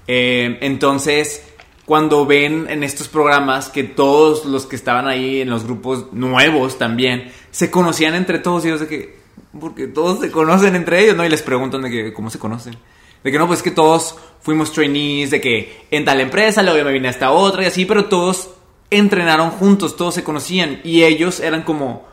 [0.09, 1.43] Eh, entonces,
[1.85, 6.79] cuando ven en estos programas que todos los que estaban ahí en los grupos nuevos
[6.79, 9.22] también se conocían entre todos y ellos de que,
[9.59, 11.25] porque todos se conocen entre ellos, ¿no?
[11.25, 12.77] Y les preguntan de que, ¿cómo se conocen?
[13.23, 16.85] De que no, pues que todos fuimos trainees, de que en tal empresa, luego yo
[16.85, 18.51] me vine a esta otra y así, pero todos
[18.91, 22.07] entrenaron juntos, todos se conocían y ellos eran como,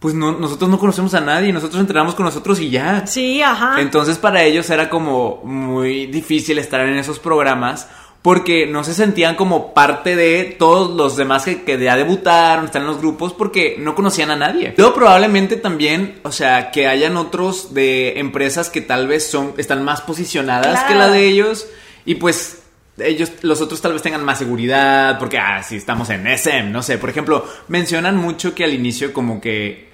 [0.00, 3.06] pues no, nosotros no conocemos a nadie, nosotros entrenamos con nosotros y ya.
[3.06, 3.80] Sí, ajá.
[3.80, 7.88] Entonces para ellos era como muy difícil estar en esos programas
[8.26, 12.82] porque no se sentían como parte de todos los demás que, que ya debutaron, están
[12.82, 14.74] en los grupos porque no conocían a nadie.
[14.76, 19.84] Luego probablemente también, o sea, que hayan otros de empresas que tal vez son están
[19.84, 21.68] más posicionadas que la de ellos
[22.04, 22.62] y pues
[22.98, 26.82] ellos, los otros tal vez tengan más seguridad, porque, ah, sí, estamos en SM, no
[26.82, 26.98] sé.
[26.98, 29.88] Por ejemplo, mencionan mucho que al inicio como que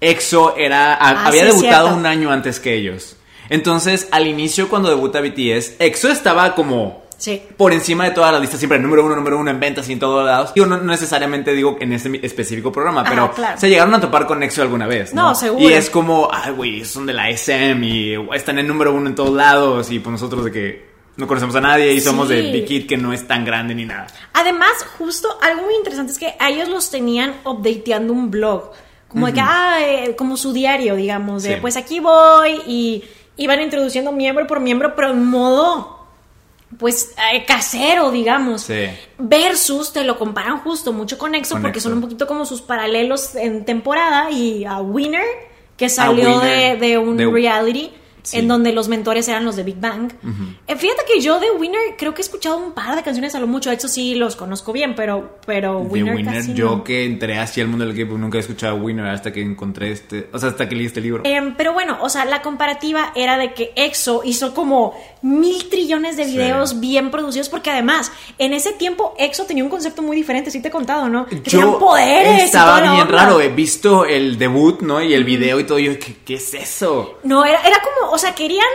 [0.00, 1.96] EXO era, a- Ah, había sí, debutado cierto.
[2.00, 3.14] un año antes que ellos.
[3.50, 7.42] Entonces, al inicio, cuando debuta BTS, EXO estaba como Sí.
[7.56, 9.98] por encima de todas las listas, siempre número uno, número uno en ventas y en
[9.98, 10.52] todos lados.
[10.54, 13.58] Yo no, necesariamente digo en este específico programa, Ajá, pero claro.
[13.60, 15.22] se llegaron a topar con EXO alguna vez, ¿no?
[15.30, 15.68] No, seguro.
[15.68, 19.16] Y es como, ay, güey, son de la SM y están en número uno en
[19.16, 22.34] todos lados y pues nosotros de que no conocemos a nadie y somos Sí.
[22.34, 24.06] de Big Hit que no es tan grande ni nada.
[24.34, 28.70] Además, justo algo muy interesante es que a ellos los tenían updateando un blog.
[29.08, 31.60] Como de que, ah, eh, como su diario, digamos, de Sí.
[31.60, 33.02] pues aquí voy y
[33.38, 35.97] iban introduciendo miembro por miembro, pero en modo,
[36.76, 38.62] pues, eh, casero, digamos.
[38.62, 38.86] Sí.
[39.18, 42.60] Versus, te lo comparan justo mucho con EXO, Con porque son un poquito como sus
[42.62, 45.24] paralelos en temporada y a Winner,
[45.76, 47.92] que salió Winner, de, de un de- reality.
[48.28, 48.38] Sí.
[48.38, 50.12] En donde los mentores eran los de Big Bang.
[50.66, 53.40] Eh, fíjate que yo de Winner creo que he escuchado un par de canciones a
[53.40, 53.70] lo mucho.
[53.70, 56.84] Eso sí los conozco bien, pero, pero De Winner, Winner, casi yo no.
[56.84, 60.28] que entré hacia el mundo del equipo nunca he escuchado Winner hasta que encontré este,
[60.32, 61.22] o sea, hasta que leí este libro.
[61.24, 66.16] Em, pero bueno, o sea, la comparativa era de que EXO hizo como mil trillones
[66.16, 66.32] de Sí.
[66.32, 70.60] videos bien producidos, porque además, en ese tiempo EXO tenía un concepto muy diferente, sí
[70.60, 71.24] te he contado, ¿no?
[71.26, 72.42] Que Yo poderes.
[72.44, 73.04] estaba bien onda.
[73.06, 75.00] raro, he visto el debut, ¿no?
[75.02, 77.18] Y el video y todo, y yo, ¿qué, qué es eso?
[77.24, 78.66] No, era, era como, o sea, querían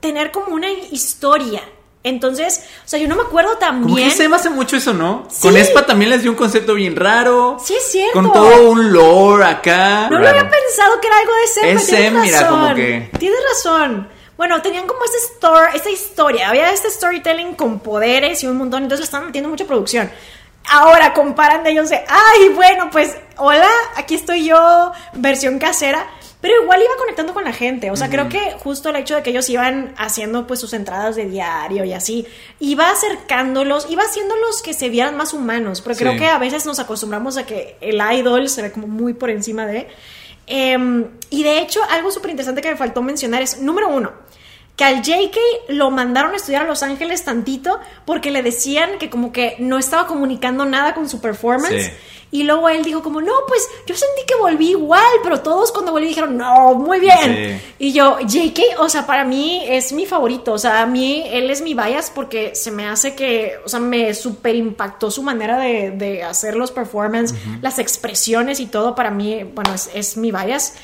[0.00, 1.62] tener como una historia.
[2.04, 4.10] Entonces, o sea, yo no me acuerdo tan Como bien.
[4.10, 5.26] que Sem hace mucho eso, ¿no?
[5.30, 5.40] Sí.
[5.42, 7.56] Con Espa también les dio un concepto bien raro.
[7.64, 8.12] Sí, es cierto.
[8.12, 10.08] Con todo un lore acá.
[10.10, 11.76] No lo había pensado que era algo de Sem.
[11.78, 12.60] Es Sem, mira, razón.
[12.60, 14.08] como que- Tienes razón.
[14.36, 16.50] Bueno, tenían como esta, story, esta historia.
[16.50, 18.82] Había este storytelling con poderes y un montón.
[18.82, 20.10] Entonces le estaban metiendo mucha producción.
[20.70, 26.06] Ahora comparan de ellos de, ay, bueno, pues, hola, aquí estoy yo, versión casera.
[26.44, 27.90] Pero igual iba conectando con la gente.
[27.90, 31.16] O sea, creo que justo el hecho de que ellos iban haciendo pues sus entradas
[31.16, 32.26] de diario y así,
[32.60, 35.80] iba acercándolos, iba haciéndolos que se vieran más humanos.
[35.80, 36.18] Pero creo Sí.
[36.18, 39.64] que a veces nos acostumbramos a que el idol se ve como muy por encima
[39.64, 39.88] de.
[40.46, 44.12] Em, y de hecho, algo súper interesante que me faltó mencionar es, número uno,
[44.76, 45.36] que al JK
[45.68, 49.78] lo mandaron a estudiar a Los Ángeles tantito porque le decían que como que no
[49.78, 51.86] estaba comunicando nada con su performance.
[51.86, 51.90] Sí.
[52.32, 55.92] Y luego él dijo como, no, pues yo sentí que volví igual, pero todos cuando
[55.92, 57.60] volví dijeron, no, muy bien.
[57.60, 57.74] Sí.
[57.78, 61.48] Y yo, JK, o sea, para mí es mi favorito, o sea, a mí él
[61.48, 65.58] es mi bias porque se me hace que, o sea, me super impactó su manera
[65.60, 70.32] de, de hacer los performances, las expresiones y todo, para mí, bueno, es, es mi
[70.32, 70.74] bias.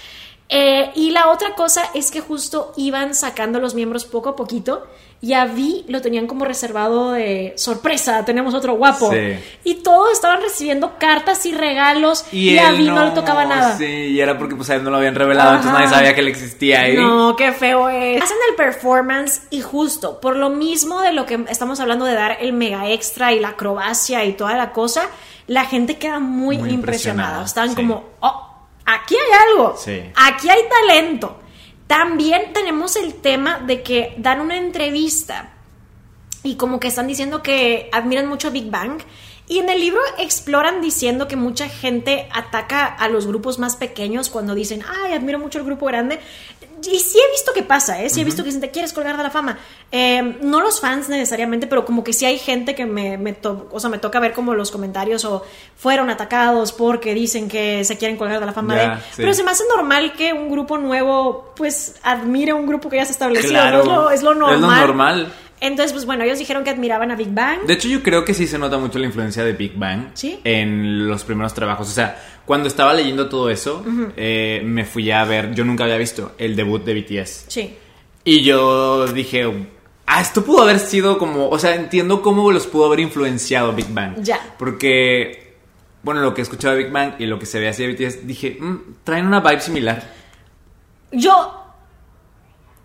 [0.52, 4.84] Eh, y la otra cosa es que justo iban sacando los miembros poco a poquito
[5.22, 9.12] y a Vi lo tenían como reservado de sorpresa, tenemos otro guapo.
[9.12, 9.38] Sí.
[9.62, 13.76] Y todos estaban recibiendo cartas y regalos y, a él Vi no, le tocaba nada.
[13.76, 15.78] Sí, y era porque pues a él no lo habían revelado, entonces Ajá.
[15.84, 16.96] nadie sabía que él existía ahí.
[16.96, 18.20] No, qué feo es.
[18.20, 22.38] Hacen el performance y justo por lo mismo de lo que estamos hablando de dar
[22.40, 25.02] el mega extra y la acrobacia y toda la cosa,
[25.46, 27.42] la gente queda muy, Muy impresionada.
[27.42, 27.76] impresionada, Están sí.
[27.76, 28.49] como, oh,
[28.94, 29.76] aquí hay algo.
[29.76, 30.02] Sí.
[30.14, 31.38] Aquí hay talento.
[31.86, 35.54] También tenemos el tema de que dan una entrevista
[36.42, 39.00] y como que están diciendo que admiran mucho a Big Bang.
[39.50, 44.30] Y en el libro exploran diciendo que mucha gente ataca a los grupos más pequeños
[44.30, 46.20] cuando dicen, ay, admiro mucho el grupo grande.
[46.88, 48.08] Y sí he visto que pasa, ¿eh?
[48.08, 49.58] Sí he visto que dicen, te quieres colgar de la fama.
[49.90, 53.68] Eh, no los fans necesariamente, pero como que sí hay gente que me, me, to-
[53.72, 55.44] o sea, me toca ver como los comentarios o
[55.76, 58.96] fueron atacados porque dicen que se quieren colgar de la fama Ya, de...
[59.00, 59.02] sí.
[59.16, 63.04] Pero se me hace normal que un grupo nuevo, pues, admire un grupo que ya
[63.04, 63.50] se estableció.
[63.50, 63.84] Claro.
[63.84, 64.10] ¿no?
[64.10, 64.54] Es, lo, es lo normal.
[64.54, 65.32] Es lo normal.
[65.60, 67.62] Entonces, pues bueno, ellos dijeron que admiraban a Big Bang.
[67.66, 70.40] De hecho, yo creo que sí se nota mucho la influencia de Big Bang Sí.
[70.44, 71.88] en los primeros trabajos.
[71.88, 73.84] O sea, cuando estaba leyendo todo eso,
[74.16, 77.44] eh, me fui a ver, yo nunca había visto el debut de BTS.
[77.48, 77.76] Sí.
[78.24, 79.50] Y yo dije,
[80.06, 83.88] ah, esto pudo haber sido como, o sea, entiendo cómo los pudo haber influenciado Big
[83.92, 84.22] Bang.
[84.22, 84.40] Ya.
[84.58, 85.56] Porque,
[86.02, 87.92] bueno, lo que he escuchado de Big Bang y lo que se ve así de
[87.92, 90.02] BTS, dije, "Mm, traen una vibe similar.
[91.12, 91.56] Yo.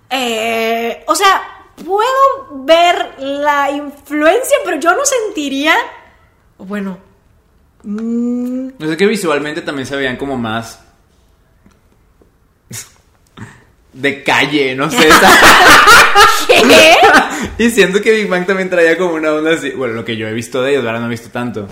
[0.10, 1.42] eh, o sea,
[1.84, 5.76] puedo ver la influencia, pero yo no sentiría.
[6.58, 6.98] Bueno.
[7.84, 10.80] mm, No sé que visualmente también se veían como más...
[13.94, 14.98] De calle, no sé.
[16.48, 16.96] ¿Qué?
[17.64, 19.70] y siento que Big Bang también traía como una onda así.
[19.70, 21.66] Bueno, lo que yo he visto de ellos, ahora no he visto tanto.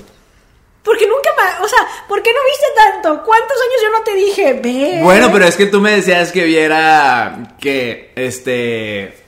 [0.83, 1.65] Porque nunca me.
[1.65, 3.23] O sea, ¿por qué no viste tanto?
[3.25, 4.53] ¿Cuántos años yo no te dije?
[4.63, 4.99] Ve.
[5.03, 9.22] Bueno, pero es que tú me decías que viera que este.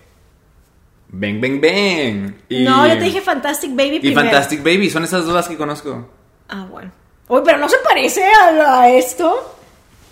[1.10, 2.34] Bang, bang, bang.
[2.50, 4.22] Y, No, yo te dije Fantastic Baby Y primero.
[4.30, 6.10] Fantastic Baby, son esas dos las que conozco.
[6.50, 6.92] Ah, bueno.
[7.28, 9.58] Uy, pero no se parece a, a esto.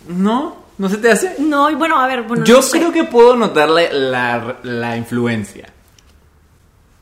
[0.07, 1.35] No, no se te hace.
[1.39, 2.43] No, y bueno, a ver, bueno.
[2.45, 2.79] Yo no sé.
[2.79, 5.69] creo que puedo notarle la, la influencia.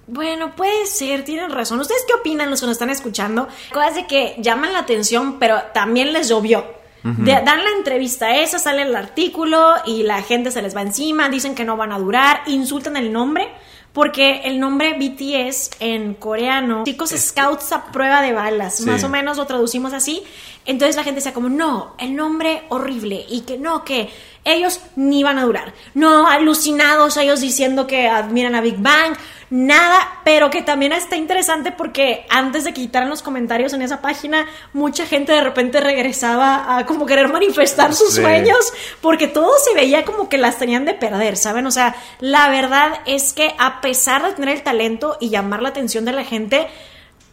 [0.08, 1.80] Bueno, puede ser, tienen razón.
[1.80, 3.48] ¿Ustedes qué opinan los que nos están escuchando?
[3.72, 6.80] Cosas de que llaman la atención, pero también les llovió.
[7.04, 11.30] De- dan la entrevista esa, sale el artículo y la gente se les va encima,
[11.30, 13.50] dicen que no van a durar, insultan el nombre.
[13.94, 18.86] Porque el nombre BTS en coreano, chicos scouts a prueba de balas, Sí.
[18.86, 20.24] más o menos lo traducimos así.
[20.66, 24.10] Entonces la gente decía como, no, el nombre horrible y que no, que
[24.46, 25.74] ellos ni van a durar.
[25.94, 29.14] No, alucinados ellos diciendo que admiran a Big Bang,
[29.52, 34.02] nada, pero que también está interesante porque antes de que quitaran los comentarios en esa
[34.02, 38.22] página, mucha gente de repente regresaba a como querer manifestar sus Sí.
[38.22, 41.68] sueños porque todo se veía como que las tenían de perder, ¿saben?
[41.68, 45.70] O sea, la verdad es que a pesar de tener el talento y llamar la
[45.70, 46.68] atención de la gente,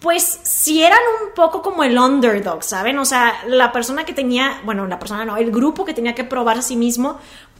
[0.01, 2.99] pues si eran un poco como el underdog, ¿saben?
[3.01, 6.23] O sea, la persona que tenía, bueno, la persona no, el grupo que tenía que
[6.23, 7.19] probar a sí mismo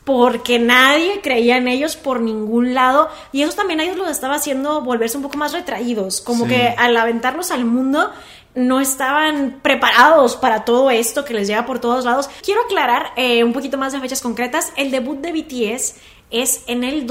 [0.09, 4.37] porque nadie creía en ellos por ningún lado y eso también a ellos los estaba
[4.37, 6.53] haciendo volverse un poco más retraídos, como Sí.
[6.53, 8.11] que al aventarlos al mundo
[8.55, 12.31] no estaban preparados para todo esto que les llega por todos lados.
[12.43, 14.73] Quiero aclarar eh, un poquito más de fechas concretas.
[14.77, 15.97] El debut de BTS
[16.31, 17.07] es en el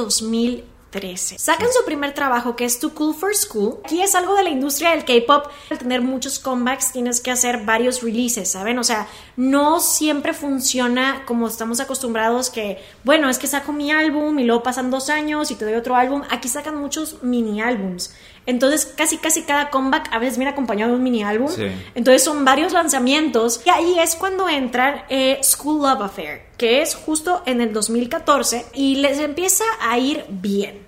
[0.92, 1.38] 2013.
[1.38, 3.80] Sacan su primer trabajo que es Too Cool for School.
[3.84, 5.48] Aquí es algo de la industria del K-pop.
[5.70, 8.80] Al tener muchos comebacks tienes que hacer varios releases, ¿saben?
[8.80, 14.40] O sea, no siempre funciona como estamos acostumbrados que, bueno, es que saco mi álbum
[14.40, 16.24] y luego pasan dos años y te doy otro álbum.
[16.30, 18.14] Aquí sacan muchos mini álbums.
[18.48, 21.50] Entonces, casi, casi cada comeback a veces viene acompañado de un mini álbum.
[21.50, 21.68] Sí.
[21.94, 23.62] Entonces, son varios lanzamientos.
[23.66, 28.66] Y ahí es cuando entra eh, School Love Affair, que es justo en el 2014.
[28.74, 30.88] Y les empieza a ir bien.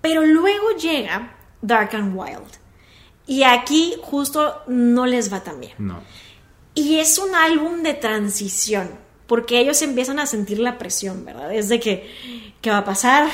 [0.00, 2.58] Pero luego llega Dark and Wild.
[3.26, 5.74] Y aquí justo no les va tan bien.
[5.76, 6.00] No.
[6.74, 8.88] Y es un álbum de transición,
[9.26, 11.52] porque ellos empiezan a sentir la presión, ¿verdad?
[11.52, 13.28] Es de que, ¿qué va a pasar?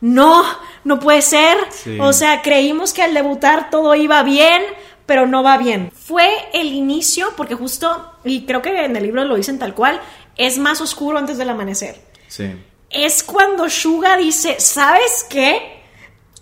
[0.00, 0.44] No,
[0.84, 1.56] no puede ser.
[1.70, 1.98] Sí.
[2.00, 4.62] O sea, creímos que al debutar todo iba bien,
[5.06, 5.90] pero no va bien.
[5.92, 10.00] Fue el inicio, porque justo, y creo que en el libro lo dicen tal cual,
[10.36, 12.00] es más oscuro antes del amanecer.
[12.28, 12.54] Sí.
[12.90, 15.78] Es cuando Suga dice, ¿sabes qué?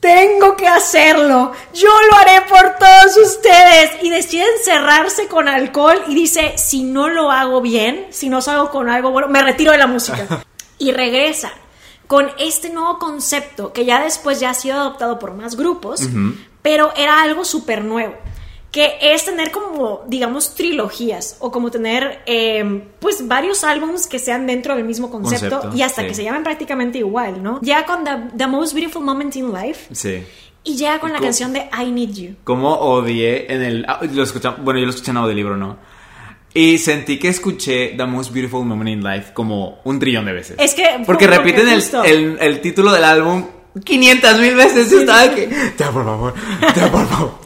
[0.01, 1.53] Tengo que hacerlo.
[1.73, 4.03] Yo lo haré por todos ustedes.
[4.03, 8.71] Y decide encerrarse con alcohol y dice, si no lo hago bien, si no salgo
[8.71, 10.45] con algo bueno, me retiro de la música.
[10.79, 11.53] y regresa
[12.07, 16.03] con este nuevo concepto que ya después ya ha sido adoptado por más grupos,
[16.63, 18.15] pero era algo súper nuevo.
[18.73, 24.47] Que es tener como, digamos, trilogías o como tener, eh, pues, varios álbumes que sean
[24.47, 26.09] dentro del mismo concepto, Concepto, y hasta sí.
[26.09, 27.59] que se llamen prácticamente igual, ¿no?
[27.63, 30.23] Ya con The, The Most Beautiful Moment in Life Sí.
[30.65, 31.27] y llega con la ¿Cómo?
[31.29, 32.35] canción de I Need You.
[32.45, 33.87] Como odié en el.
[33.89, 35.79] ah, lo escucha- bueno, yo lo escuché en audiolibro, ¿no?
[36.57, 40.57] Y sentí que escuché The Most Beautiful Moment in Life como un trillón de veces.
[40.59, 43.45] Es que- Porque porque repiten el, el, el título del álbum
[43.85, 44.91] 500 mil veces.
[44.91, 45.49] Yo estaba que.
[45.79, 46.35] Ya, por favor.
[46.75, 47.39] Ya, por favor.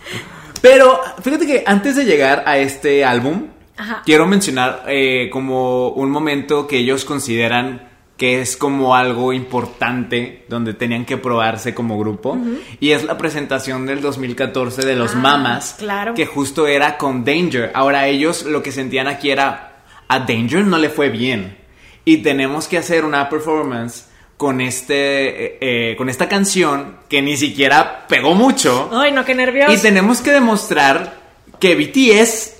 [0.62, 4.03] Pero fíjate que antes de llegar a este álbum, Ajá.
[4.05, 7.89] quiero mencionar eh, como un momento que ellos consideran
[8.20, 12.37] que es como algo importante donde tenían que probarse como grupo.
[12.78, 16.12] Y es la presentación del 2014 de los Ah, Mamas claro.
[16.12, 17.70] que justo era con Danger.
[17.72, 21.56] Ahora ellos lo que sentían aquí era a Danger no le fue bien.
[22.04, 24.04] Y tenemos que hacer una performance
[24.37, 25.59] con este eh,
[25.92, 28.90] eh, con esta canción que ni siquiera pegó mucho.
[28.92, 29.72] Ay, no, qué nervioso.
[29.72, 31.16] y tenemos que demostrar
[31.59, 32.60] que BTS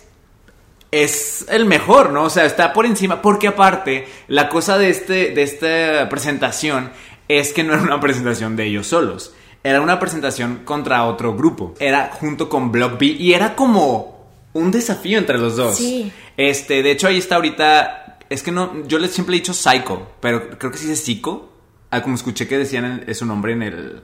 [0.91, 2.25] es el mejor, ¿no?
[2.25, 3.23] O sea, está por encima.
[3.23, 6.91] Porque aparte, la cosa de, este, de esta presentación
[7.29, 9.35] es que no era una presentación de ellos solos.
[9.63, 11.75] Era una presentación contra otro grupo.
[11.79, 15.77] Era junto con Block B y era como un desafío entre los dos.
[15.77, 16.11] Sí.
[16.37, 18.19] Este, de hecho, ahí está ahorita.
[18.29, 21.53] Es que no, yo les siempre he dicho Psycho, pero creo que sí es Psycho.
[21.91, 24.03] Ah, como escuché que decían es su nombre en el,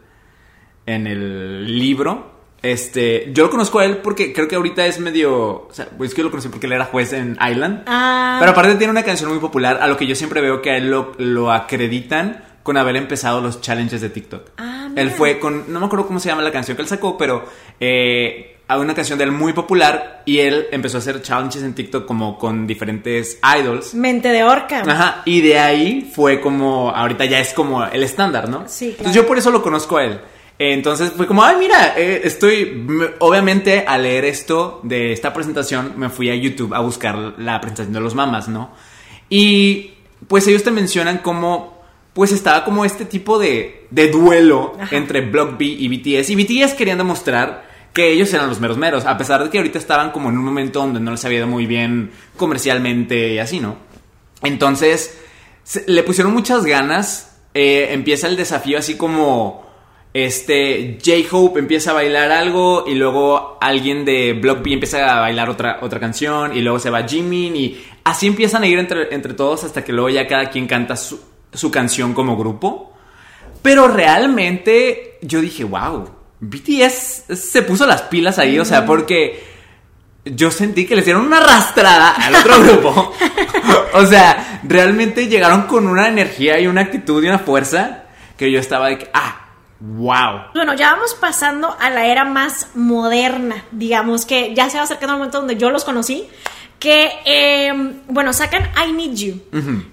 [0.87, 2.36] en el libro.
[2.66, 6.11] Este, yo lo conozco a él porque creo que ahorita es medio, o sea, pues
[6.11, 7.85] es que yo lo conocí porque él era juez en Island.
[7.87, 8.38] Ah.
[8.40, 10.76] Pero aparte tiene una canción muy popular, a lo que yo siempre veo que a
[10.79, 14.50] él lo, lo acreditan con haber empezado los challenges de TikTok.
[14.57, 15.00] Ah, mira.
[15.00, 17.44] él fue con, no me acuerdo cómo se llama la canción que él sacó, pero
[17.79, 21.72] eh, hay una canción de él muy popular y él empezó a hacer challenges en
[21.72, 23.94] TikTok como con diferentes idols.
[23.94, 24.83] Mente de orca.
[24.85, 28.64] Ajá, y de ahí fue como, ahorita ya es como el estándar, ¿no?
[28.66, 28.98] Sí, claro.
[28.98, 30.20] Entonces yo por eso lo conozco a él.
[30.59, 35.92] Entonces fue como, ay, mira, eh, estoy, me- obviamente al leer esto de esta presentación,
[35.97, 38.71] me fui a YouTube a buscar la presentación de los mamás, ¿no?
[39.29, 39.92] Y
[40.29, 41.83] pues ellos te mencionan como,
[42.14, 44.97] pues estaba como este tipo de, de duelo Ajá.
[44.97, 46.31] entre Block B y BTS.
[46.31, 49.79] Y BTS querían demostrar que ellos eran los meros meros, a pesar de que ahorita
[49.79, 53.61] estaban como en un momento donde no les había ido muy bien comercialmente y así,
[53.61, 53.77] ¿no?
[54.42, 55.19] Entonces,
[55.64, 57.33] se- le pusieron muchas ganas.
[57.59, 59.65] eh, empieza el desafío así como.
[60.24, 60.98] Este.
[61.05, 62.85] J-Hope empieza a bailar algo.
[62.87, 66.57] Y luego alguien de Block B empieza a bailar otra, otra canción.
[66.57, 67.55] Y luego se va Jimin.
[67.55, 70.96] Y así empiezan a ir entre, entre todos hasta que luego ya cada quien canta
[70.96, 71.20] su,
[71.52, 72.94] su canción como grupo.
[73.61, 76.09] Pero realmente yo dije, wow,
[76.40, 79.42] BTS se puso las pilas ahí, o sea, porque
[80.24, 83.12] yo sentí que les dieron una arrastrada al otro grupo.
[83.94, 88.05] o sea, realmente llegaron con una energía y una actitud y una fuerza
[88.37, 89.46] que yo estaba de que, ah,
[89.81, 90.53] wow.
[90.55, 95.15] Bueno, ya vamos pasando a la era más moderna, digamos que ya se va acercando
[95.15, 96.29] el momento donde yo los conocí.
[96.79, 97.73] Que, eh,
[98.09, 99.41] bueno, sacan I Need You,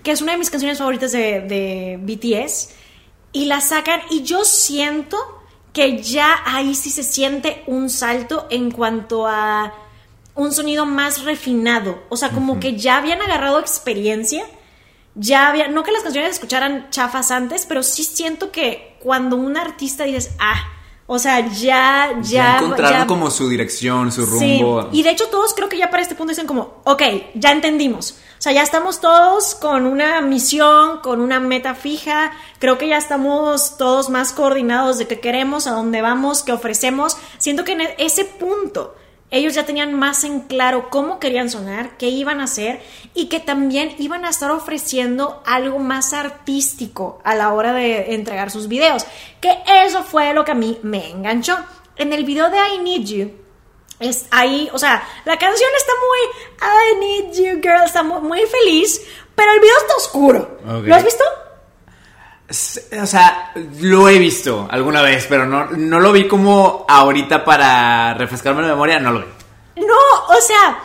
[0.04, 2.72] que es una de mis canciones favoritas de, de BTS,
[3.32, 5.18] y la sacan, y yo siento
[5.72, 9.74] que ya ahí sí se siente un salto en cuanto a
[10.36, 12.04] un sonido más refinado.
[12.10, 14.46] O sea, como que ya habían agarrado experiencia.
[15.16, 19.58] Ya había, no que las canciones escucharan chafas antes, pero sí siento que cuando un
[19.58, 20.74] artista dices, ah,
[21.06, 22.22] o sea, ya, ya.
[22.22, 24.84] Ya encontraron como su dirección, su rumbo.
[24.84, 25.00] Sí.
[25.00, 27.02] Y de hecho, todos creo que ya para este punto dicen como, ok,
[27.36, 28.16] ya entendimos.
[28.40, 32.32] O sea, ya estamos todos con una misión, con una meta fija.
[32.60, 37.18] Creo que ya estamos todos más coordinados de qué queremos, a dónde vamos, qué ofrecemos.
[37.38, 38.96] Siento que en ese punto
[39.34, 42.80] ellos ya tenían más en claro cómo querían sonar, qué iban a hacer
[43.16, 48.52] y que también iban a estar ofreciendo algo más artístico a la hora de entregar
[48.52, 49.08] sus videos.
[49.42, 51.58] Que eso fue lo que a mí me enganchó.
[51.96, 53.32] En el video de I Need You,
[54.00, 56.20] es ahí, o sea, la canción está muy
[56.62, 59.02] I Need You Girl, está muy, feliz,
[59.34, 60.60] pero el video está oscuro.
[60.64, 61.24] ¿Lo has visto?
[63.02, 68.14] O sea, lo he visto alguna vez, pero no, no lo vi como ahorita para
[68.14, 69.26] refrescarme la memoria, no lo vi.
[69.76, 70.78] No, o sea,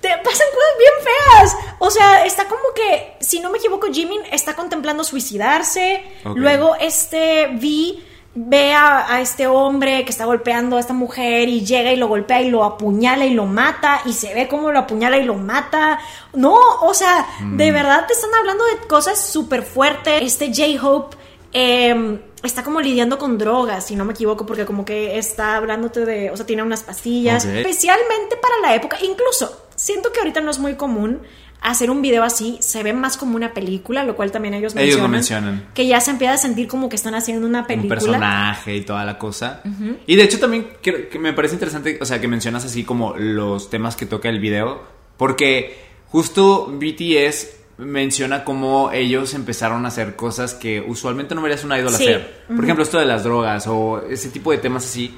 [0.00, 1.56] te pasan cosas bien feas.
[1.78, 6.04] O sea, está como que, si no me equivoco, Jimin está contemplando suicidarse.
[6.34, 11.92] Luego, este Vi ve a, este hombre que está golpeando a esta mujer y llega
[11.92, 15.16] y lo golpea y lo apuñala y lo mata y se ve cómo lo apuñala
[15.18, 16.00] y lo mata.
[16.32, 17.74] No, o sea, de mm.
[17.74, 20.20] verdad te están hablando de cosas súper fuertes.
[20.22, 21.16] Este J-Hope
[21.52, 26.04] em, está como lidiando con drogas, si no me equivoco, porque como que está hablándote
[26.04, 28.98] de, o sea, tiene unas pastillas, especialmente para la época.
[29.02, 31.22] Incluso, siento que ahorita no es muy común
[31.64, 34.98] hacer un video así se ve más como una película, lo cual también ellos mencionan.
[34.98, 35.66] Ellos mencionan.
[35.74, 37.94] Que ya se empieza a sentir como que están haciendo una película.
[37.94, 39.62] Un personaje y toda la cosa.
[40.06, 43.70] Y de hecho también que, me parece interesante, o sea, que mencionas así como los
[43.70, 44.82] temas que toca el video,
[45.16, 47.48] porque justo BTS
[47.78, 52.44] menciona cómo ellos empezaron a hacer cosas que usualmente no verías un idol hacer.
[52.46, 55.14] Por ejemplo, esto de las drogas o ese tipo de temas así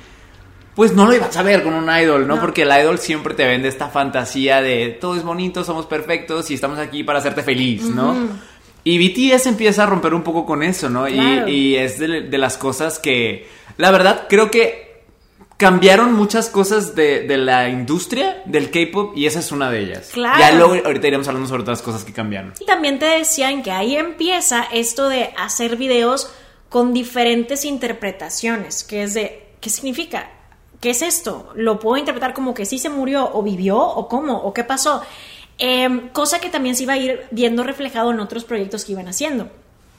[0.77, 2.39] pues no lo ibas a ver con un idol, ¿no?
[2.39, 6.55] Porque el idol siempre te vende esta fantasía de todo es bonito, somos perfectos y
[6.55, 8.15] estamos aquí para hacerte feliz, ¿no?
[8.85, 11.09] Y BTS empieza a romper un poco con eso, ¿no?
[11.09, 15.03] Y, es de, las cosas que, la verdad, creo que
[15.57, 20.11] cambiaron muchas cosas de, la industria del K-pop y esa es una de ellas.
[20.13, 20.39] Claro.
[20.39, 22.53] Ya luego ahorita iremos hablando sobre otras cosas que cambiaron.
[22.61, 26.31] Y también te decían que ahí empieza esto de hacer videos
[26.69, 30.36] con diferentes interpretaciones, que es de, ¿qué significa?
[30.81, 31.51] ¿Qué es esto?
[31.55, 35.03] ¿Lo puedo interpretar como que sí se murió o vivió o cómo o qué pasó?
[35.59, 39.09] Em, cosa que también se iba a ir viendo reflejado en otros proyectos que iban
[39.09, 39.49] haciendo.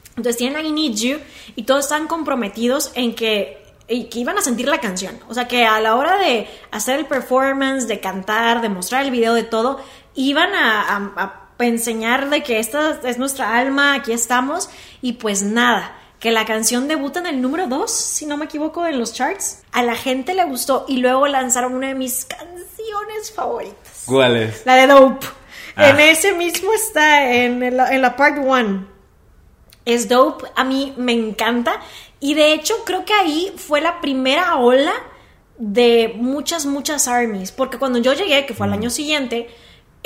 [0.09, 1.17] Entonces tienen I Need You
[1.55, 5.17] y todos están comprometidos en que, iban a sentir la canción.
[5.29, 9.11] O sea que a la hora de hacer el performance, de cantar, de mostrar el
[9.11, 9.79] video, de todo,
[10.15, 14.69] iban a, a enseñar de que esta es nuestra alma, aquí estamos
[15.01, 18.85] y pues nada que la canción debuta en el número 2, si no me equivoco,
[18.85, 19.63] en los charts.
[19.71, 24.03] A la gente le gustó y luego lanzaron una de mis canciones favoritas.
[24.05, 24.65] ¿Cuál es?
[24.65, 25.27] La de Dope.
[25.75, 25.89] Ah.
[25.89, 28.87] En ese mismo está, en, en la part 1.
[29.85, 31.79] Es Dope, a mí me encanta.
[32.19, 34.93] Y de hecho creo que ahí fue la primera ola
[35.57, 37.51] de muchas, muchas armies.
[37.51, 39.49] Porque cuando yo llegué, que fue al año siguiente,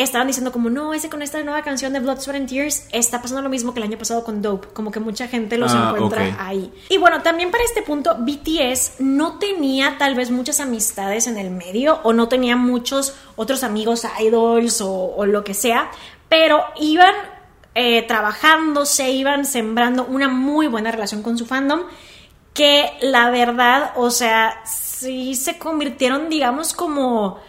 [0.04, 3.22] estaban diciendo como, no, ese con esta nueva canción de Blood, Sweat and Tears está
[3.22, 5.94] pasando lo mismo que el año pasado con Dope, como que mucha gente los ah,
[5.94, 6.72] encuentra ahí.
[6.90, 11.50] Y bueno, también para este punto, BTS no tenía tal vez muchas amistades en el
[11.52, 15.92] medio o no tenía muchos otros amigos idols o, lo que sea,
[16.30, 17.14] pero iban
[17.76, 21.82] eh, trabajando, se iban sembrando una muy buena relación con su fandom
[22.54, 27.40] que la verdad, o sea, sí se convirtieron, digamos, como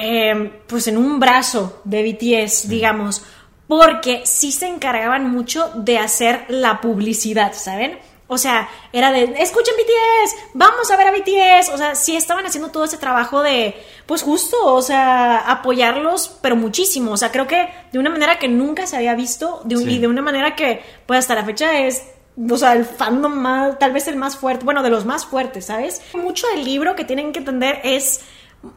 [0.00, 3.22] Em, pues en un brazo de BTS, digamos,
[3.66, 7.98] porque sí se encargaban mucho de hacer la publicidad, ¿saben?
[8.30, 11.70] O sea, era de, escuchen BTS, vamos a ver a BTS.
[11.70, 13.74] O sea, sí estaban haciendo todo ese trabajo de,
[14.04, 17.12] pues justo, o sea, apoyarlos, pero muchísimo.
[17.12, 20.06] O sea, creo que de una manera que nunca se había visto de y de
[20.06, 22.04] una manera que, pues hasta la fecha es,
[22.50, 25.64] o sea, el fandom más, tal vez el más fuerte, bueno, de los más fuertes,
[25.64, 26.02] ¿sabes?
[26.12, 28.20] Mucho del libro que tienen que entender es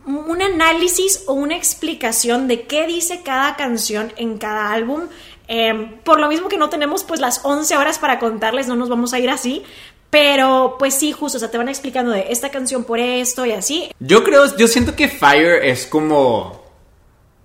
[0.05, 5.03] un análisis o una explicación de qué dice cada canción en cada álbum.
[5.47, 8.89] Em, por lo mismo que no tenemos pues las 11 horas para contarles, no nos
[8.89, 9.63] vamos a ir así.
[10.09, 13.53] Pero pues sí, justo, o sea, te van explicando de esta canción por esto y
[13.53, 13.89] así.
[13.99, 16.61] Yo creo, yo siento que Fire es como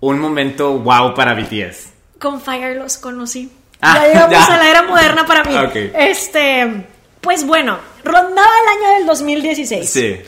[0.00, 1.90] un momento wow para BTS.
[2.18, 3.50] Con Fire los conocí.
[3.80, 4.54] Ah, ya llegamos ya.
[4.54, 5.56] a la era moderna para mí.
[5.56, 5.94] Ok.
[5.94, 6.86] Este,
[7.20, 9.88] pues bueno, rondaba el año del 2016.
[9.88, 10.20] Sí.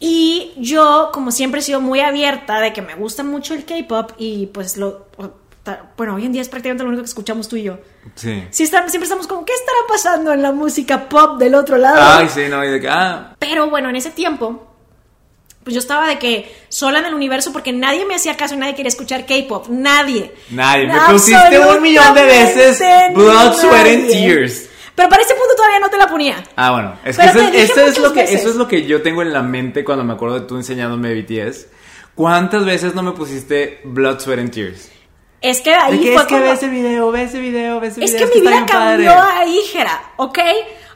[0.00, 4.12] Y yo, como siempre, he sido muy abierta de que me gusta mucho el K-pop
[4.18, 5.06] y pues lo...
[5.98, 7.78] Bueno, hoy en día es prácticamente lo único que escuchamos tú y yo.
[8.14, 8.44] Sí.
[8.50, 11.98] Siempre estamos como, ¿qué estará pasando en la música pop del otro lado?
[12.00, 14.68] Ay, sí, no, y de que, ah, Pero bueno, en ese tiempo,
[15.64, 18.56] pues yo estaba de que sola en el universo porque nadie me hacía caso y
[18.56, 19.66] nadie quería escuchar K-pop.
[19.68, 20.32] Nadie.
[20.48, 20.86] nadie.
[20.86, 22.82] Me pusiste un millón de veces
[23.14, 24.08] Blood, Sweat and.
[24.08, 24.68] Tears.
[24.98, 26.42] Pero para ese punto todavía no te la ponía.
[26.56, 28.40] Ah, bueno, es que eso, eso es lo que, veces.
[28.40, 31.14] eso es lo que yo tengo en la mente cuando me acuerdo de tú enseñándome
[31.14, 31.68] BTS.
[32.16, 34.90] ¿Cuántas veces no me pusiste Blood, Sweat and Tears?
[35.40, 38.02] Es que ahí que fue es que ve ese video, ve ese video, ve ese
[38.02, 38.28] Es video.
[38.28, 40.38] que mi vida cambió ahí, Jera, ¿ok?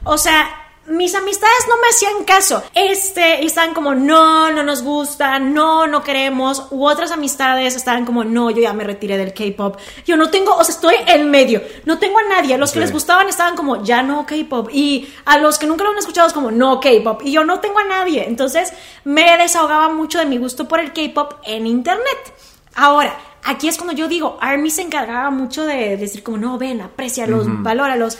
[0.03, 0.51] O sea,
[0.93, 2.63] mis amistades no me hacían caso.
[2.75, 6.67] Este, estaban como, no, no nos gusta, no, no queremos.
[6.71, 9.79] U otras amistades estaban como, no, yo ya me retiré del K-pop.
[10.07, 11.63] Yo no tengo, o sea, estoy en medio.
[11.85, 12.57] No tengo a nadie.
[12.59, 12.81] Los que Sí.
[12.81, 14.69] les gustaban estaban como, ya no K-pop.
[14.73, 17.23] Y a los que nunca lo han escuchado es como, no K-pop.
[17.25, 18.25] Y yo no tengo a nadie.
[18.29, 18.73] Entonces,
[19.05, 22.35] me desahogaba mucho de mi gusto por el K-pop en internet.
[22.75, 26.81] Ahora, aquí es cuando yo digo, Army se encargaba mucho de decir como, no, ven,
[26.81, 28.19] aprécialos, valóralos.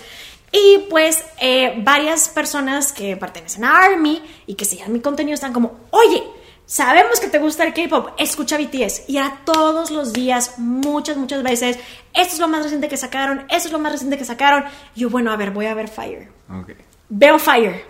[0.53, 5.55] Y pues eh, varias personas que pertenecen a Army y que siguen mi contenido están
[5.55, 6.23] como, oye,
[6.67, 9.09] sabemos que te gusta el K-Pop, escucha BTS.
[9.09, 11.79] Y era todos los días, muchas, muchas veces,
[12.13, 14.65] esto es lo más reciente que sacaron, esto es lo más reciente que sacaron.
[14.95, 16.31] Y yo, bueno, a ver, voy a ver Fire.
[16.51, 16.73] Ok.
[17.09, 17.85] Veo Fire.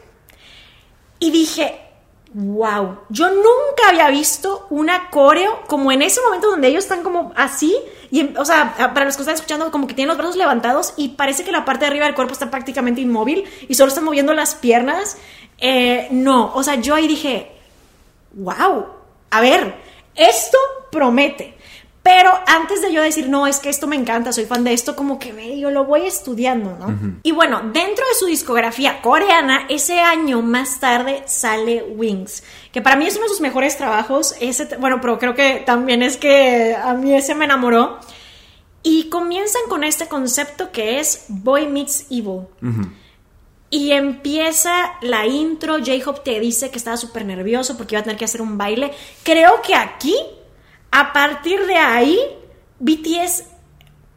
[1.18, 1.80] Y dije,
[2.34, 7.32] wow, yo nunca había visto una coreo como en ese momento donde ellos están como
[7.36, 7.76] así.
[8.10, 10.94] Y, en- o sea, para los que están escuchando, como que tienen los brazos levantados
[10.96, 14.04] y parece que la parte de arriba del cuerpo está prácticamente inmóvil y solo están
[14.04, 15.16] moviendo las piernas.
[15.58, 17.52] Eh, no, o sea, yo ahí dije,
[18.34, 18.86] wow,
[19.30, 19.74] a ver,
[20.14, 20.58] esto
[20.90, 21.56] promete.
[22.02, 24.96] Pero antes de yo decir, no, es que esto me encanta, soy fan de esto,
[24.96, 27.18] como que medio lo voy estudiando, ¿no?
[27.22, 32.42] Y bueno, dentro de su discografía coreana, ese año más tarde sale Wings,
[32.72, 34.34] que para mí es uno de sus mejores trabajos.
[34.40, 38.00] Ese, bueno, pero creo que también es que a mí ese me enamoró.
[38.84, 42.46] Y comienzan con este concepto que es Boy Meets Evil.
[43.70, 48.18] Y empieza la intro, J-Hope te dice que estaba súper nervioso porque iba a tener
[48.18, 48.90] que hacer un baile.
[49.22, 50.16] Creo que aquí,
[50.92, 52.18] a partir de ahí,
[52.78, 53.44] BTS,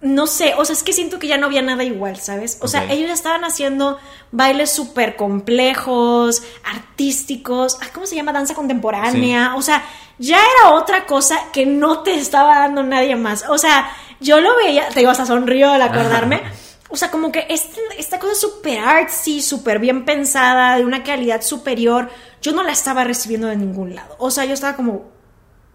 [0.01, 2.59] no sé, o sea, es que siento que ya no había nada igual, ¿sabes?
[2.61, 3.97] O sea, ellos ya estaban haciendo
[4.31, 8.31] bailes súper complejos, artísticos, ah, ¿cómo se llama?
[8.31, 9.83] Danza contemporánea, o sea,
[10.19, 13.45] ya era otra cosa que no te estaba dando nadie más.
[13.49, 16.41] O sea, yo lo veía, te digo, hasta sonrío al acordarme.
[16.89, 21.41] O sea, como que este- esta cosa súper artsy, súper bien pensada, de una calidad
[21.41, 22.09] superior,
[22.41, 24.15] yo no la estaba recibiendo de ningún lado.
[24.19, 25.05] O sea, yo estaba como,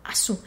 [0.05, 0.38] azul.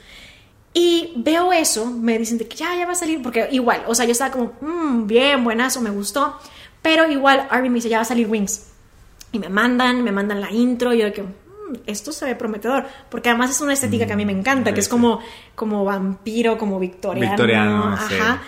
[0.73, 3.93] Y veo eso, me dicen de que ya, ya va a salir, porque igual, o
[3.93, 6.35] sea, yo estaba como, "Mm, bien, buenazo, me gustó.
[6.81, 8.67] Pero igual, Arby me dice, ya va a salir Wings.
[9.31, 12.35] Y me mandan, me mandan la intro, y yo de que, "Mm, esto se ve
[12.35, 15.19] prometedor, porque además es una estética que a mí me encanta, que es como,
[15.55, 17.29] como vampiro, como victoriano.
[17.31, 18.15] Victoriano, sí.
[18.15, 18.41] ajá.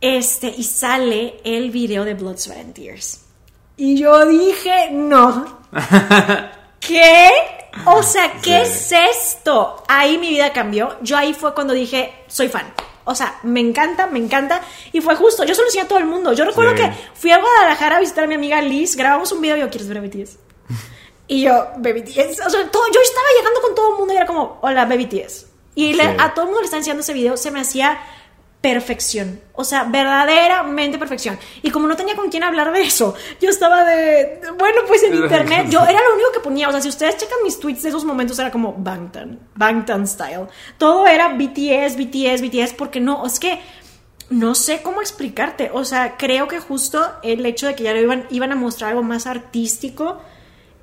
[0.00, 3.22] Este, y sale el video de Blood, Sweat and Tears.
[3.76, 5.58] Y yo dije, no.
[6.80, 7.30] ¿Qué?
[7.84, 8.94] O sea, ¿qué Sí.
[8.94, 9.82] es esto?
[9.88, 10.96] Ahí mi vida cambió.
[11.02, 12.72] Yo ahí fue cuando dije, soy fan.
[13.04, 14.60] O sea, me encanta, me encanta.
[14.92, 16.32] Y fue justo, yo se lo enseñé a todo el mundo.
[16.32, 16.82] Yo recuerdo Sí.
[16.82, 19.70] que fui a Guadalajara a visitar a mi amiga Liz, grabamos un video y yo,
[19.70, 20.38] ¿quieres ver a BTS?
[21.28, 22.40] Y yo, Baby BTS.
[22.46, 25.06] O sea, todo, yo estaba llegando con todo el mundo y era como, hola, Baby
[25.06, 25.46] BTS.
[25.74, 27.98] Y le- a todo el mundo le estaba enseñando ese video, se me hacía
[28.60, 29.40] perfección.
[29.54, 31.38] O sea, verdaderamente perfección.
[31.62, 35.14] Y como no tenía con quién hablar de eso, yo estaba de, bueno, pues en
[35.22, 36.68] internet, yo era lo único que ponía.
[36.68, 40.46] O sea, si ustedes checan mis tweets de esos momentos, era como Bangtan, Bangtan style.
[40.78, 43.60] Todo era BTS, BTS, BTS, porque no, es que
[44.30, 45.70] no sé cómo explicarte.
[45.72, 48.90] O sea, creo que justo el hecho de que ya lo iban, iban a mostrar
[48.90, 50.20] algo más artístico,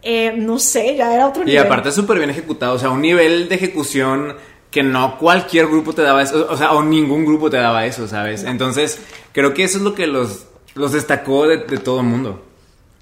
[0.02, 1.66] eh, no sé, ya era otro Y nivel.
[1.66, 4.36] aparte súper bien ejecutado, o sea, un nivel de ejecución
[4.74, 8.08] que no cualquier grupo te daba eso, o sea, o ningún grupo te daba eso,
[8.08, 8.44] ¿sabes?
[8.44, 9.00] Entonces,
[9.32, 12.44] creo que eso es lo que los, los destacó de, de todo el mundo.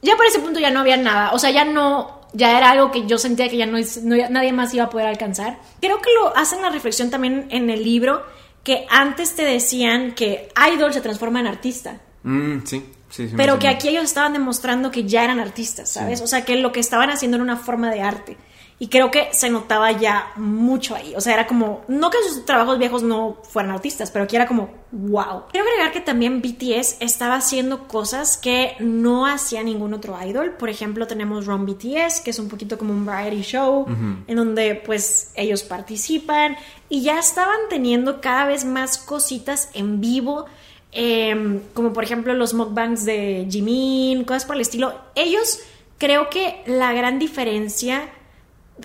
[0.02, 1.32] Ya por ese punto ya no había nada.
[1.32, 2.20] O sea, ya no.
[2.34, 5.08] Ya era algo que yo sentía que ya no, no- nadie más iba a poder
[5.08, 5.60] alcanzar.
[5.80, 8.22] Creo que lo hacen la reflexión también en el libro.
[8.64, 12.00] Que antes te decían que idol se transforma en artista.
[12.24, 13.34] Mm, sí, sí, sí.
[13.38, 16.20] Pero que aquí ellos estaban demostrando que ya eran artistas, ¿sabes?
[16.22, 18.38] O sea, que lo que estaban haciendo era una forma de arte.
[18.82, 21.14] Y creo que se notaba ya mucho ahí.
[21.16, 24.48] O sea, era como, no que sus trabajos viejos no fueran autistas, pero aquí era
[24.48, 25.44] como, wow.
[25.52, 30.54] Quiero agregar que también BTS estaba haciendo cosas que no hacía ningún otro idol.
[30.58, 33.86] Por ejemplo, tenemos Run BTS, que es un poquito como un variety show,
[34.26, 36.58] en donde pues ellos participan
[36.90, 40.48] y ya estaban teniendo cada vez más cositas en vivo.
[40.92, 44.94] em, como por ejemplo los mukbangs de Jimin, cosas por el estilo.
[45.14, 45.60] Ellos,
[46.00, 48.10] creo que la gran diferencia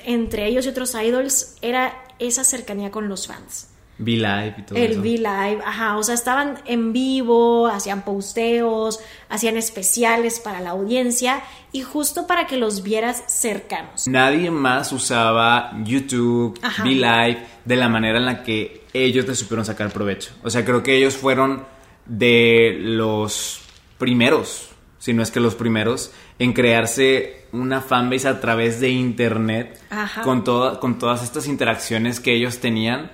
[0.05, 3.69] entre ellos y otros idols era esa cercanía con los fans.
[3.99, 5.01] V-Live y todo El eso.
[5.01, 11.43] V-Live, ajá, o sea, estaban en vivo, hacían posteos, hacían especiales para la audiencia
[11.73, 14.07] y justo para que los vieras cercanos.
[14.07, 16.61] Nadie más usaba YouTube.
[16.85, 20.33] V-Live de la manera en la que ellos le supieron sacar provecho.
[20.43, 21.65] O sea, creo que ellos fueron
[22.05, 23.63] de los
[23.99, 24.69] primeros,
[24.99, 30.23] si no es que los primeros, en crearse una fanbase a través de internet Ajá.
[30.23, 33.11] con, con todas estas interacciones que ellos tenían.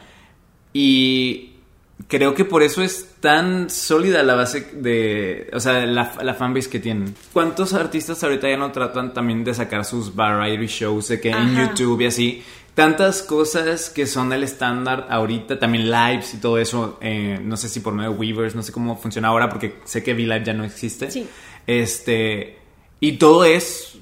[0.73, 1.51] Y
[2.09, 5.51] creo que por eso es tan sólida la base de.
[5.53, 7.15] O sea, la, la fanbase que tienen.
[7.33, 11.57] ¿Cuántos artistas ahorita ya no tratan también de sacar sus variety shows de que en.
[11.57, 12.43] YouTube y así?
[12.75, 16.99] Tantas cosas que son el estándar ahorita, también lives y todo eso.
[17.03, 20.03] eh, no sé si por medio de Weavers, no sé cómo funciona ahora porque sé
[20.03, 21.11] que V-Live ya no existe.
[21.11, 21.29] Sí.
[21.67, 22.62] Este.
[23.03, 23.97] Y todo es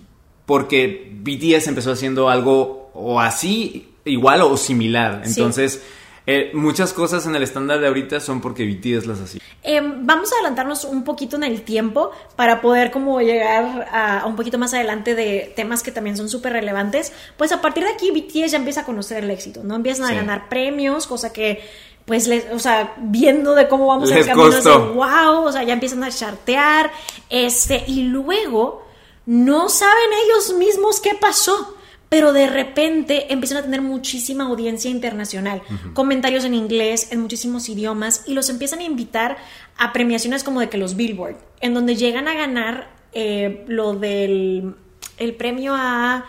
[0.46, 5.22] porque BTS empezó haciendo algo o así, igual o similar.
[5.24, 5.30] Sí.
[5.30, 5.82] Entonces,
[6.26, 9.40] eh, muchas cosas en el estándar de ahorita son porque BTS las hacía.
[9.62, 14.26] Em, vamos a adelantarnos un poquito en el tiempo para poder como llegar a, a
[14.26, 17.12] un poquito más adelante de temas que también son súper relevantes.
[17.38, 19.76] Pues a partir de aquí BTS ya empieza a conocer el éxito, ¿no?
[19.76, 20.14] Empiezan a Sí.
[20.16, 21.60] ganar premios, cosa que
[22.06, 24.94] pues les, o sea, viendo de cómo vamos en Les el camino, costó.
[24.94, 26.90] wow, o sea, ya empiezan a chartear,
[27.28, 28.84] este, y luego
[29.30, 31.76] no saben ellos mismos qué pasó.
[32.08, 35.62] Pero de repente empiezan a tener muchísima audiencia internacional,
[35.94, 39.36] comentarios en inglés, en muchísimos idiomas, y los empiezan a invitar
[39.78, 44.74] a premiaciones como de que los Billboard, en donde llegan a ganar eh, lo del
[45.18, 46.26] el premio a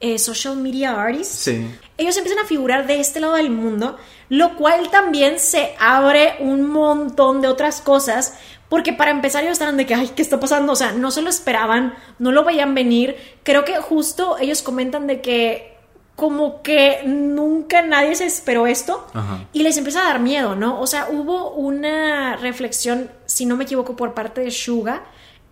[0.00, 1.66] eh, Social Media Artist Sí.
[1.96, 3.96] ellos empiezan a figurar de este lado del mundo,
[4.28, 8.34] lo cual también se abre un montón de otras cosas,
[8.72, 10.72] porque para empezar ellos estaban de que, ay, ¿qué está pasando?
[10.72, 13.16] O sea, no se lo esperaban, no lo veían venir.
[13.42, 15.76] Creo que justo ellos comentan de que
[16.16, 19.46] como que nunca nadie se esperó esto Ajá.
[19.52, 20.80] y les empieza a dar miedo, ¿no?
[20.80, 25.02] O sea, hubo una reflexión, si no me equivoco, por parte de Suga,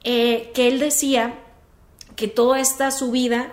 [0.02, 1.34] eh, que él decía
[2.16, 3.52] que toda esta subida,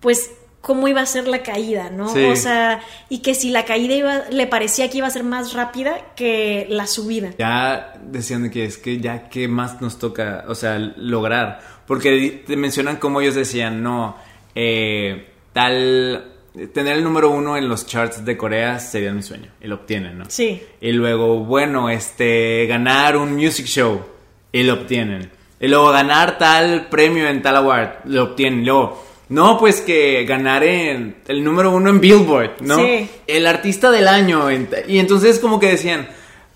[0.00, 0.30] pues,
[0.66, 2.08] cómo iba a ser la caída, ¿no?
[2.08, 2.24] Sí.
[2.24, 5.52] O sea, y que si la caída iba, le parecía que iba a ser más
[5.52, 7.30] rápida que la subida.
[7.38, 11.60] Ya decían de que es que ya qué más nos toca, o sea, lograr.
[11.86, 14.16] Porque te mencionan como ellos decían, no,
[14.56, 16.32] eh, tal,
[16.74, 19.52] tener el número uno en los charts de Corea sería mi sueño.
[19.60, 20.24] Y lo obtienen, ¿no?
[20.26, 20.60] Sí.
[20.80, 24.04] Y luego, bueno, este, ganar un music show.
[24.50, 25.30] Y lo obtienen.
[25.60, 27.90] Y luego ganar tal premio en tal award.
[28.06, 28.66] Lo obtienen.
[28.66, 32.76] Luego, no, pues que ganar en el número uno en Billboard, ¿no?
[32.76, 33.08] Sí.
[33.26, 34.48] El artista del año.
[34.50, 36.08] y entonces como que decían,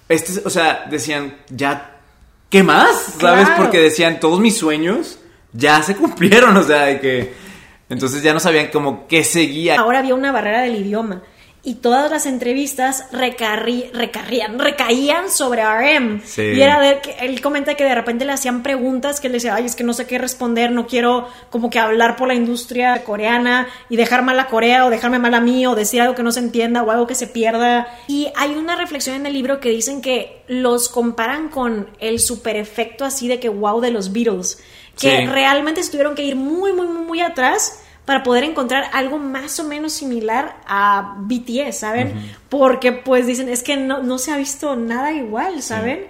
[0.09, 1.99] este, o sea, decían, ya,
[2.49, 3.17] ¿qué más?
[3.19, 3.47] ¿Sabes?
[3.47, 3.63] Claro.
[3.63, 5.19] Porque decían, todos mis sueños
[5.53, 7.51] ya se cumplieron, o sea, de que...
[7.89, 9.81] Entonces ya no sabían como qué seguía.
[9.81, 11.23] Ahora había una barrera del idioma
[11.63, 16.23] y todas las entrevistas recarri- recarrían, recaían sobre RM.
[16.25, 16.41] Sí.
[16.43, 19.55] Y era de que él comenta que de repente le hacían preguntas que él decía,
[19.57, 23.05] ay, es que no sé qué responder, no quiero como que hablar por la industria
[23.05, 26.23] coreana y dejar mal a Corea o dejarme mal a mí o decir algo que
[26.23, 27.89] no se entienda o algo que se pierda.
[28.09, 32.57] Y hay una reflexión en el libro que dicen que los comparan con el super
[32.57, 34.63] efecto así de que wow de los Beatles.
[34.99, 35.27] Que Sí.
[35.27, 39.61] realmente se tuvieron que ir muy, muy, muy, muy atrás para poder encontrar algo más
[39.61, 42.13] o menos similar a BTS, ¿saben?
[42.49, 46.09] Porque pues dicen, es que no, no se ha visto nada igual, ¿saben?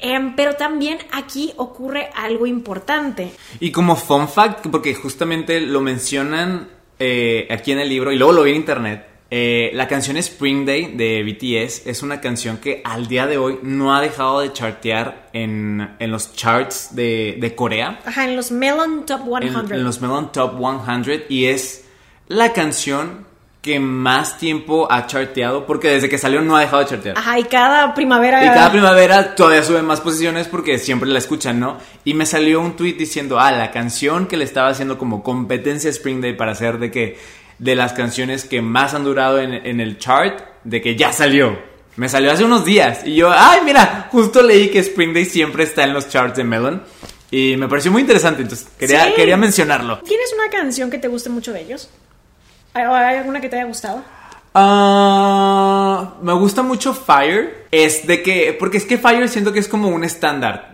[0.00, 3.30] Em, pero también aquí ocurre algo importante.
[3.60, 6.68] Y como fun fact, porque justamente lo mencionan
[6.98, 9.06] eh, aquí en el libro y luego lo vi en internet,
[9.38, 13.58] eh, la canción Spring Day de BTS es una canción que al día de hoy
[13.62, 18.50] no ha dejado de chartear en, en los charts de, de Corea, Ajá, en los
[18.50, 19.72] Melon Top en, 100.
[19.74, 21.84] en los Melon Top 100, y es
[22.28, 23.26] la canción
[23.60, 27.18] que más tiempo ha charteado, porque desde que salió no ha dejado de chartear.
[27.18, 28.42] Ajá, y cada primavera...
[28.42, 31.76] Y cada primavera todavía sube más posiciones porque siempre la escuchan, ¿no?
[32.06, 35.90] Y me salió un tweet diciendo, ah, la canción que le estaba haciendo como competencia
[35.90, 37.18] a Spring Day para hacer de que,
[37.58, 41.58] de las canciones que más han durado en, en el chart, de que ya salió.
[41.96, 43.00] Me salió hace unos días.
[43.06, 46.44] Y yo, ay, mira, justo leí que Spring Day siempre está en los charts de
[46.44, 46.82] Melon.
[47.30, 49.12] Y me pareció muy interesante, entonces quería, Sí.
[49.16, 49.98] quería mencionarlo.
[50.00, 51.88] ¿Tienes una canción que te guste mucho de ellos?
[52.74, 52.84] ¿Hay,
[53.16, 54.02] alguna que te haya gustado?
[54.54, 57.66] Ah, me gusta mucho Fire.
[57.70, 58.54] Es de que.
[58.58, 60.72] Porque es que Fire siento que es como un estándar.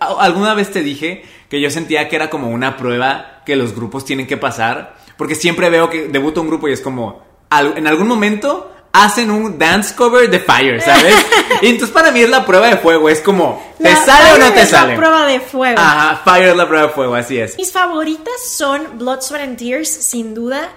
[0.00, 4.04] Alguna vez te dije que yo sentía que era como una prueba que los grupos
[4.04, 4.96] tienen que pasar.
[5.20, 7.22] Porque siempre veo que debuta un grupo y es como.
[7.52, 11.14] en algún momento hacen un dance cover de Fire, ¿sabes?
[11.60, 13.06] y entonces para mí es la prueba de fuego.
[13.10, 13.62] Es como.
[13.76, 14.96] ¿Te La- sale o no Fire te es la sale?
[14.96, 15.78] prueba de fuego.
[15.78, 17.58] Ajá, Fire es la prueba de fuego, así es.
[17.58, 20.70] Mis favoritas son Blood, Sweat and Tears, sin duda,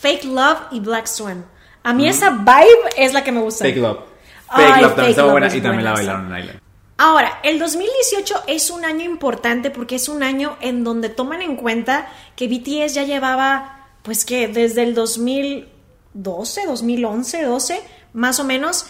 [0.00, 1.44] Fake Love y Black Swan.
[1.82, 3.66] A mí esa vibe es la que me gusta.
[3.66, 3.98] Fake Love.
[4.48, 6.60] Ay, Fake Love también estaba buena es y también la bailaron en Island.
[6.96, 11.56] Ahora, el 2018 es un año importante porque es un año en donde toman en
[11.56, 17.80] cuenta que BTS ya llevaba, pues que desde el 2012, 2011, 12,
[18.12, 18.86] más o menos,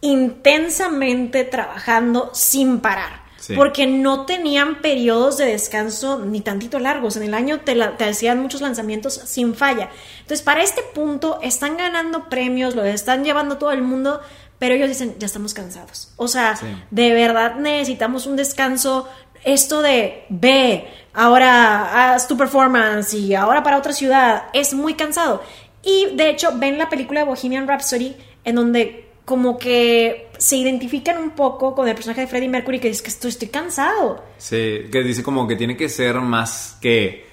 [0.00, 3.22] intensamente trabajando sin parar.
[3.38, 3.54] Sí.
[3.56, 7.16] Porque no tenían periodos de descanso ni tantito largos.
[7.16, 9.90] En el año te, la- te hacían muchos lanzamientos sin falla.
[10.20, 14.20] Entonces, para este punto, están ganando premios, lo están llevando todo el mundo,
[14.60, 16.12] pero ellos dicen, ya estamos cansados.
[16.16, 16.66] O sea, Sí.
[16.92, 19.08] de verdad necesitamos un descanso.
[19.44, 25.42] Esto de ve, ahora haz tu performance y ahora para otra ciudad, es muy cansado.
[25.82, 28.14] Y de hecho, ven la película de Bohemian Rhapsody,
[28.44, 32.88] en donde como que se identifican un poco con el personaje de Freddie Mercury, que
[32.88, 34.22] dice que estoy, estoy cansado.
[34.38, 37.26] Sí, que dice como que tiene que ser más que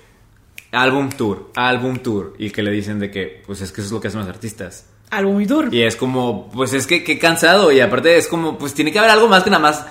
[0.71, 2.35] álbum tour, álbum tour.
[2.37, 4.29] Y que le dicen de que, pues es que eso es lo que hacen los
[4.29, 4.85] artistas.
[5.23, 5.69] Muy duro.
[5.71, 7.71] Y es como, pues es que qué cansado.
[7.71, 9.85] Y aparte es como, pues tiene que haber algo más que nada más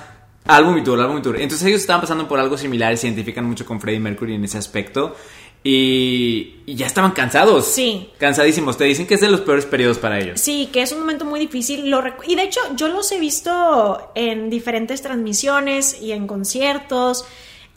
[0.48, 1.40] álbum y tour, álbum y tour.
[1.40, 4.58] Entonces ellos estaban pasando por algo similar se identifican mucho con Freddie Mercury en ese
[4.58, 5.14] aspecto.
[5.62, 7.66] Y, y ya estaban cansados.
[7.66, 8.10] Sí.
[8.18, 8.76] Cansadísimos.
[8.76, 10.40] Te dicen que es de los peores periodos para ellos.
[10.40, 11.90] Sí, que es un momento muy difícil.
[11.90, 17.24] Lo y de hecho, yo los he visto en diferentes transmisiones y en conciertos.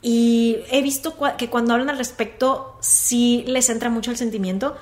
[0.00, 4.76] Y he visto que cuando hablan al respecto, sí les entra mucho el sentimiento.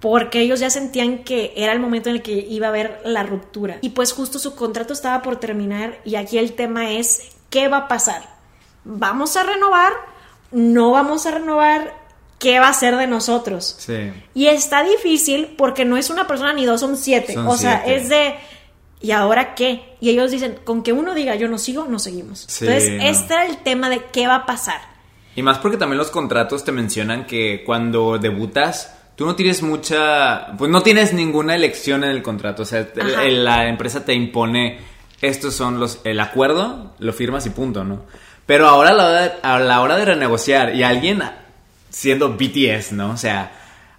[0.00, 3.24] Porque ellos ya sentían que era el momento en el que iba a haber la
[3.24, 3.78] ruptura.
[3.80, 5.98] Y pues justo su contrato estaba por terminar.
[6.04, 8.22] Y aquí el tema es: ¿qué va a pasar?
[8.84, 9.92] ¿Vamos a renovar?
[10.52, 11.94] ¿No vamos a renovar?
[12.38, 13.74] ¿Qué va a ser de nosotros?
[13.78, 14.12] Sí.
[14.34, 17.34] Y está difícil porque no es una persona ni dos, son siete.
[17.34, 18.00] Son o sea, siete.
[18.00, 18.34] es de.
[19.00, 19.96] ¿Y ahora qué?
[20.00, 22.44] Y ellos dicen, con que uno diga yo no sigo, no seguimos.
[22.48, 23.02] Sí, Entonces, no.
[23.02, 24.80] este era el tema de qué va a pasar.
[25.36, 30.56] Y más porque también los contratos te mencionan que cuando debutas, tú no tienes mucha,
[30.56, 32.62] pues no tienes ninguna elección en el contrato.
[32.62, 33.24] O sea, Ajá.
[33.24, 34.78] la empresa te impone,
[35.20, 38.02] estos son los, el acuerdo, lo firmas y punto, ¿no?
[38.46, 41.20] Pero ahora a la hora de, a la hora de renegociar y alguien
[41.90, 43.10] siendo BTS, ¿no?
[43.10, 43.50] O sea,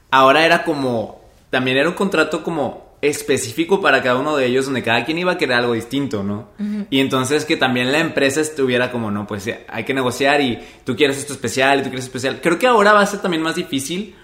[0.10, 4.84] ahora era como, también era un contrato como específico para cada uno de ellos, donde
[4.84, 6.48] cada quien iba a querer algo distinto, ¿no?
[6.90, 10.96] Y entonces que también la empresa estuviera como, no, pues hay que negociar y tú
[10.96, 12.40] quieres esto especial y tú quieres especial.
[12.42, 14.16] Creo que ahora va a ser también más difícil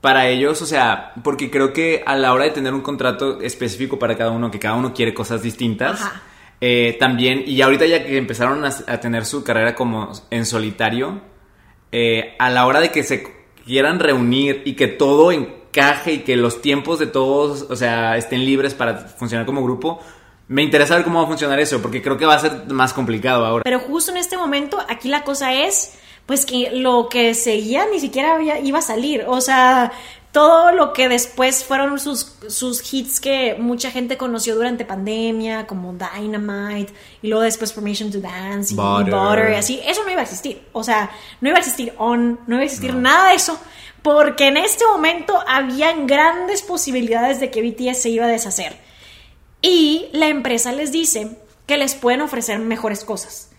[0.00, 3.98] para ellos, o sea, porque creo que a la hora de tener un contrato específico
[3.98, 6.00] para cada uno, que cada uno quiere cosas distintas,
[6.60, 11.20] eh, también, y ahorita ya que empezaron a, a tener su carrera como en solitario,
[11.92, 13.26] eh, a la hora de que se
[13.64, 18.44] quieran reunir y que todo encaje y que los tiempos de todos, o sea, estén
[18.44, 20.00] libres para funcionar como grupo,
[20.48, 22.92] me interesa ver cómo va a funcionar eso, porque creo que va a ser más
[22.92, 23.62] complicado ahora.
[23.62, 28.00] Pero justo en este momento, aquí la cosa es, pues que lo que seguía ni
[28.00, 29.24] siquiera había- iba a salir.
[29.26, 29.92] O sea,
[30.32, 35.92] todo lo que después fueron sus, sus hits que mucha gente conoció durante pandemia, como
[35.92, 38.76] Dynamite, y luego después Formation to Dance, y.
[38.76, 40.62] Butter, y así, eso no iba a existir.
[40.72, 41.10] O sea,
[41.40, 43.58] no iba a existir On, no iba a existir nada de eso.
[44.02, 48.76] Porque en este momento habían grandes posibilidades de que BTS se iba a deshacer.
[49.62, 51.36] Y la empresa les dice
[51.70, 53.50] que les pueden ofrecer mejores cosas.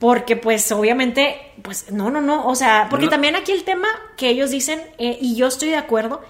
[0.00, 2.46] Porque pues obviamente, pues no, no, no.
[2.46, 3.10] O sea, porque No.
[3.10, 6.22] también aquí el tema que ellos dicen, eh, y yo estoy de acuerdo,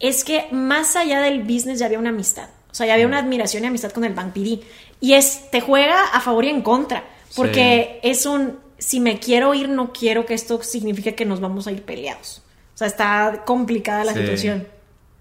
[0.00, 2.48] es que más allá del business ya había una amistad.
[2.72, 4.62] O sea, ya había una admiración y amistad con el Bank PD.
[5.00, 7.04] Y es, te juega a favor y en contra.
[7.36, 11.68] Porque es un, si me quiero ir, no quiero que esto signifique que nos vamos
[11.68, 12.42] a ir peleados.
[12.74, 14.20] O sea, está complicada la Sí.
[14.20, 14.66] situación.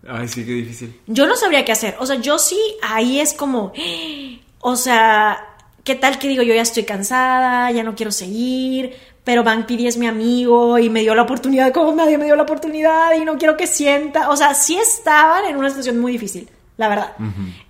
[0.07, 0.99] Ay, sí, qué difícil.
[1.05, 1.95] Yo no sabría qué hacer.
[1.99, 3.71] O sea, yo sí, ahí es como,
[4.61, 5.45] o sea,
[5.89, 9.87] ¿qué tal que digo yo ya estoy cansada, ya no quiero seguir, pero Bank PD
[9.87, 13.25] es mi amigo y me dio la oportunidad como nadie me dio la oportunidad y
[13.25, 14.29] no quiero que sienta.
[14.29, 17.15] O sea, sí estaban en una situación muy difícil, la verdad.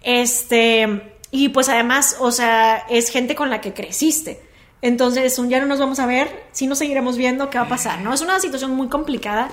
[0.01, 4.41] Este, y pues además, o sea, es gente con la que creciste.
[4.81, 7.69] Entonces, un ya no nos vamos a ver, sí nos seguiremos viendo, ¿qué va a
[7.69, 8.01] pasar?
[8.01, 8.13] ¿No?
[8.13, 9.47] Es una situación muy complicada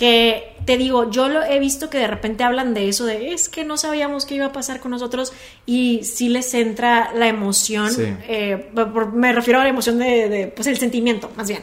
[0.00, 3.50] que te digo, yo lo he visto que de repente hablan de eso, de es
[3.50, 5.34] que no sabíamos qué iba a pasar con nosotros
[5.66, 8.04] y sí les entra la emoción, Sí.
[8.26, 8.70] eh,
[9.12, 11.62] me refiero a la emoción de, de, pues el sentimiento, más bien,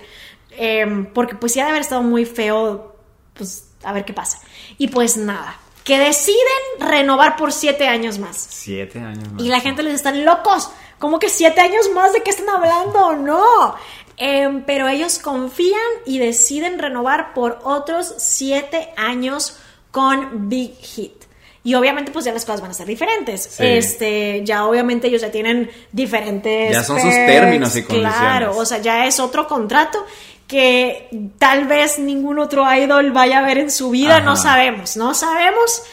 [0.60, 2.96] Eh, porque pues sí ha de haber estado muy feo,
[3.34, 4.40] pues a ver qué pasa.
[4.78, 8.38] Y pues nada, que deciden renovar por siete años más.
[8.52, 9.42] Siete años más.
[9.44, 10.70] Y la gente les están locos.
[11.00, 13.16] ¿Cómo que siete años más de qué están hablando?
[13.16, 13.76] No.
[14.18, 19.58] Em, pero ellos confían y deciden renovar por otros siete años
[19.92, 21.24] con Big Hit.
[21.64, 23.44] Y obviamente, pues ya las cosas van a ser diferentes.
[23.44, 23.64] Sí.
[23.64, 26.72] Este, ya obviamente ellos ya tienen diferentes.
[26.72, 28.18] Ya son sus términos y condiciones.
[28.18, 30.06] Claro, o sea, ya es otro contrato
[30.48, 34.26] que tal vez ningún otro idol vaya a ver en su vida, Ajá.
[34.26, 35.84] no sabemos, no sabemos.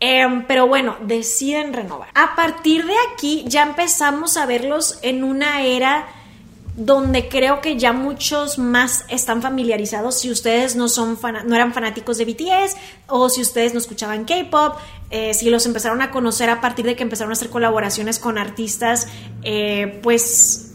[0.00, 2.10] Em, pero bueno, deciden renovar.
[2.14, 6.06] A partir de aquí ya empezamos a verlos en una era
[6.74, 10.18] donde creo que ya muchos más están familiarizados.
[10.20, 12.76] Si ustedes no son fana- no eran fanáticos de BTS
[13.08, 14.76] o si ustedes no escuchaban K-pop,
[15.10, 18.38] eh, si los empezaron a conocer a partir de que empezaron a hacer colaboraciones con
[18.38, 19.06] artistas,
[19.42, 20.68] eh, pues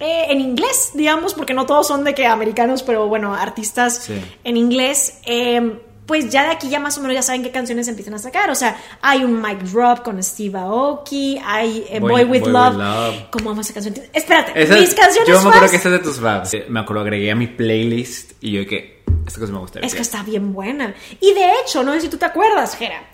[0.00, 4.14] eh, en inglés, digamos, porque no todos son de que americanos, pero bueno, artistas Sí.
[4.44, 5.18] en inglés.
[5.26, 5.78] eh,
[6.10, 8.50] pues ya de aquí ya más o menos ya saben qué canciones empiezan a sacar.
[8.50, 12.50] O sea, hay un mic drop con Steve Aoki, hay eh, Boy- Boy, with Boy
[12.50, 12.72] Love.
[12.74, 13.14] With Love.
[13.30, 13.94] ¿Cómo amo esa canción?
[14.12, 16.52] Espérate, Esa- mis canciones Yo me acuerdo que esta es de tus faves.
[16.54, 19.78] Eh, Me acuerdo, agregué a mi playlist y yo que esta cosa me gusta.
[19.78, 20.92] Es que está bien buena.
[21.20, 23.04] Y de hecho, no sé si tú te acuerdas, Jera,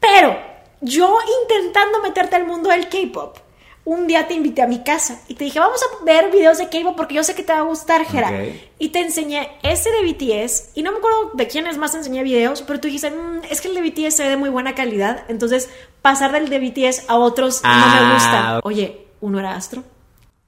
[0.00, 0.36] pero
[0.80, 3.38] yo intentando meterte al mundo del K-pop,
[3.84, 6.68] un día te invité a mi casa y te dije, vamos a ver videos de
[6.68, 8.30] K-pop porque yo sé que te va a gustar, Jera.
[8.78, 12.62] Y te enseñé ese de BTS y no me acuerdo de quiénes más enseñé videos,
[12.62, 15.68] pero tú dijiste, "Mm, es que el de BTS ve de muy buena calidad, entonces
[16.00, 18.60] pasar del de BTS a otros no me Ah, gusta.
[18.64, 19.82] Oye, uno era Astro.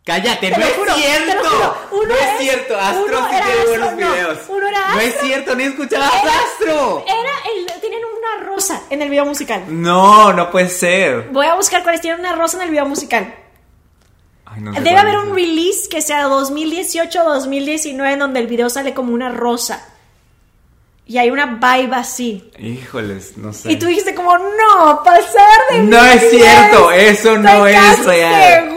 [0.04, 1.76] Cállate, Te no es juro, cierto.
[1.92, 2.78] Uno no es es- cierto.
[2.78, 3.96] Astro uno sí tiene buenos no.
[3.96, 4.38] videos.
[4.48, 7.04] Uno era No es cierto, ni escuchabas Era- Astro.
[7.06, 7.32] Era
[7.74, 9.64] el, tienen una rosa en el video musical.
[9.68, 11.28] No, no puede ser.
[11.30, 13.34] Voy a buscar cuáles tienen una rosa en el video musical.
[14.44, 18.46] Ay, no sé Debe haber un release que sea 2018 o 2019 en donde el
[18.46, 19.88] video sale como una rosa.
[21.06, 22.50] Y hay una vibe así.
[22.58, 23.72] Híjoles, no sé.
[23.72, 28.73] Y tú dijiste como, no, pasar de No es cierto, eso no es real.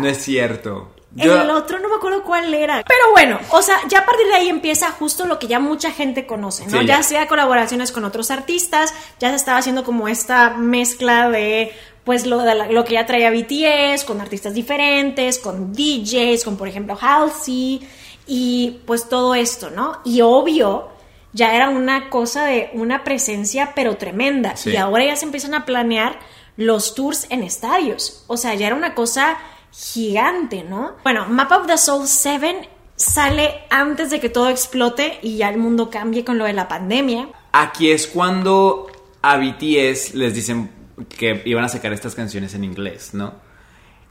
[0.00, 0.90] No es cierto.
[1.16, 2.82] Yo- El otro no me acuerdo cuál era.
[2.86, 5.92] Pero bueno, o sea, ya a partir de ahí empieza justo lo que ya mucha
[5.92, 6.80] gente conoce, ¿no?
[6.80, 7.02] Sí, ya ya.
[7.04, 11.72] sea colaboraciones con otros artistas, ya se estaba haciendo como esta mezcla de
[12.02, 16.56] pues lo, de la- lo que ya traía BTS, con artistas diferentes, con DJs, con
[16.58, 17.80] por ejemplo Halsey,
[18.26, 20.00] y pues todo esto, ¿no?
[20.04, 20.88] Y obvio,
[21.32, 24.56] ya era una cosa de una presencia pero tremenda.
[24.56, 24.70] Sí.
[24.70, 26.18] Y ahora ya se empiezan a planear
[26.56, 28.24] los tours en estadios.
[28.26, 29.38] O sea, ya era una cosa
[29.72, 30.92] gigante, ¿no?
[31.02, 35.58] Bueno, Map of the Soul 7 sale antes de que todo explote y ya el
[35.58, 37.28] mundo cambie con lo de la pandemia.
[37.52, 38.86] Aquí es cuando
[39.22, 40.70] a BTS les dicen
[41.18, 43.34] que iban a sacar estas canciones en inglés, ¿no?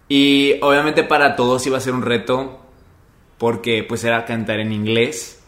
[0.09, 2.59] Y obviamente para todos iba a ser un reto
[3.37, 5.39] porque pues era cantar en inglés.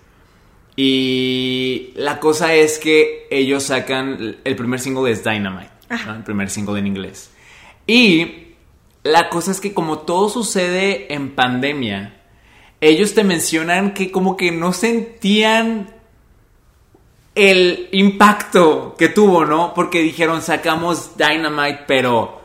[0.77, 5.74] Y la cosa es que ellos sacan, el primer single es Dynamite.
[5.89, 7.31] El primer single en inglés.
[7.87, 8.55] Y
[9.03, 12.21] la cosa es que como todo sucede en pandemia,
[12.81, 15.89] ellos te mencionan que como que no sentían
[17.35, 19.73] el impacto que tuvo, ¿no?
[19.73, 22.41] Porque dijeron, sacamos Dynamite, pero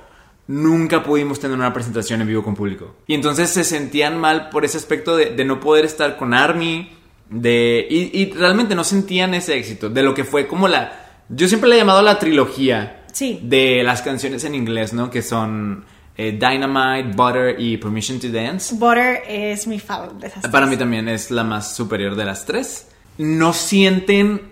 [0.49, 2.97] nunca pudimos tener una presentación en vivo con público.
[3.07, 6.91] Y entonces se sentían mal por ese aspecto de, de no poder estar con Army,
[7.29, 11.25] de, y, y realmente no sentían ese éxito, de lo que fue como la...
[11.29, 13.41] Yo siempre le he llamado la trilogía Sí.
[13.43, 15.11] de las canciones en inglés, ¿no?
[15.11, 15.85] Que son
[16.17, 18.75] eh, Dynamite, Butter y Permission to Dance.
[18.75, 20.71] Butter es mi favorita de esas Para tres.
[20.71, 22.89] mí también es la más superior de las tres.
[23.19, 24.51] No sienten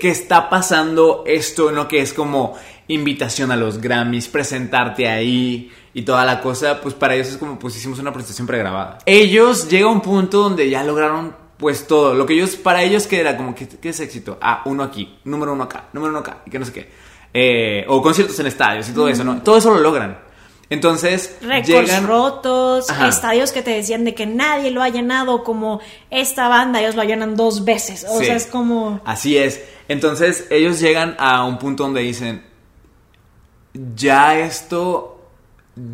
[0.00, 1.88] que está pasando esto, ¿no?
[1.88, 2.56] Que es como
[2.88, 6.80] invitación a los Grammys, presentarte ahí y toda la cosa.
[6.80, 8.98] Pues para ellos es como, pues hicimos una presentación pregrabada.
[9.06, 12.14] Ellos llega a un punto donde ya lograron, pues todo.
[12.14, 14.38] Lo que ellos, para ellos, que era como, ¿qué, qué es éxito?
[14.40, 17.07] Ah, uno aquí, número uno acá, número uno acá, y que no sé qué.
[17.34, 19.42] Eh, o conciertos en estadios y todo eso, ¿no?
[19.42, 20.18] Todo eso lo logran.
[20.70, 22.06] Entonces, Récords llegan...
[22.06, 23.08] rotos, Ajá.
[23.08, 27.04] estadios que te decían de que nadie lo ha llenado como esta banda, ellos lo
[27.04, 28.04] llenan dos veces.
[28.08, 28.26] O Sí.
[28.26, 29.00] sea, es como...
[29.04, 29.62] Así es.
[29.88, 32.42] Entonces ellos llegan a un punto donde dicen,
[33.94, 35.20] ya esto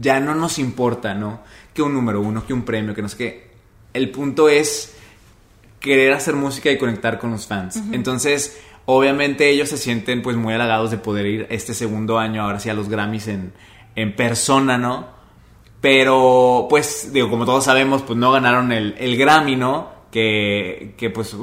[0.01, 1.41] ya no nos importa, ¿no?
[1.73, 3.51] Que un número uno, que un premio, que no sé qué.
[3.93, 4.95] El punto es
[5.79, 7.79] querer hacer música y conectar con los fans.
[7.93, 12.61] Entonces, obviamente ellos se sienten pues muy halagados de poder ir este segundo año ahora
[12.61, 13.53] sí a los Grammys en,
[13.97, 15.15] en persona, ¿no?
[15.81, 19.91] Pero, pues, digo, como todos sabemos, pues no ganaron el, el Grammy, ¿no?
[20.11, 21.37] Que, que pues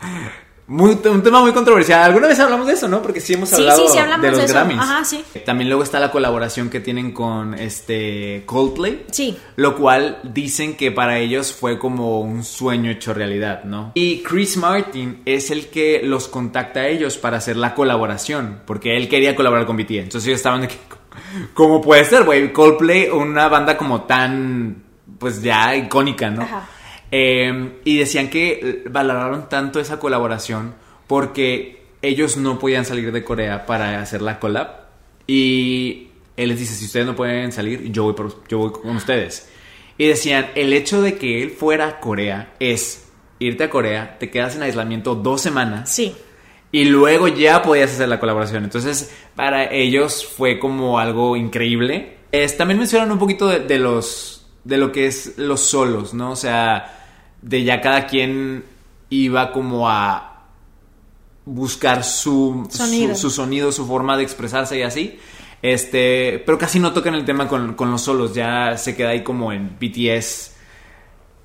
[0.66, 2.02] muy, un tema muy controversial.
[2.02, 3.02] Alguna vez hablamos de eso, ¿no?
[3.02, 4.46] Porque sí hemos Sí, hablado sí, sí, hablamos de los de.
[4.46, 4.78] Grammys.
[4.78, 5.22] Ajá, sí.
[5.44, 9.04] También luego está la colaboración que tienen con este Coldplay.
[9.10, 9.36] Sí.
[9.56, 13.92] Lo cual dicen que para ellos fue como un sueño hecho realidad, ¿no?
[13.94, 18.96] Y Chris Martin es el que los contacta a ellos para hacer la colaboración, porque
[18.96, 19.90] él quería colaborar con BTS.
[19.90, 20.78] Entonces ellos estaban de que,
[21.54, 22.52] ¿cómo puede ser, güey?
[22.54, 24.82] Coldplay, una banda como tan,
[25.18, 26.42] pues ya icónica, ¿no?
[26.42, 26.68] Ajá.
[27.10, 30.74] Eh, y decían que valoraron tanto esa colaboración
[31.06, 34.68] porque ellos no podían salir de Corea para hacer la collab.
[35.26, 38.96] Y él les dice, si ustedes no pueden salir, yo voy, por- yo voy con
[38.96, 39.48] ustedes.
[39.96, 44.30] Y decían, el hecho de que él fuera a Corea es irte a Corea, te
[44.30, 46.14] quedas en aislamiento dos semanas Sí.
[46.72, 48.64] y luego ya podías hacer la colaboración.
[48.64, 52.16] Entonces, para ellos fue como algo increíble.
[52.32, 54.33] Es, también mencionan un poquito de, de los
[54.64, 56.32] de lo que es los solos, ¿no?
[56.32, 57.00] O sea,
[57.42, 58.64] de ya cada quien
[59.10, 60.30] iba como a
[61.44, 63.14] buscar su Sonido.
[63.14, 65.18] su, su sonido, su forma de expresarse y así.
[65.62, 69.22] Este, pero casi no tocan el tema con, con los solos, ya se queda ahí
[69.22, 70.52] como en BTS,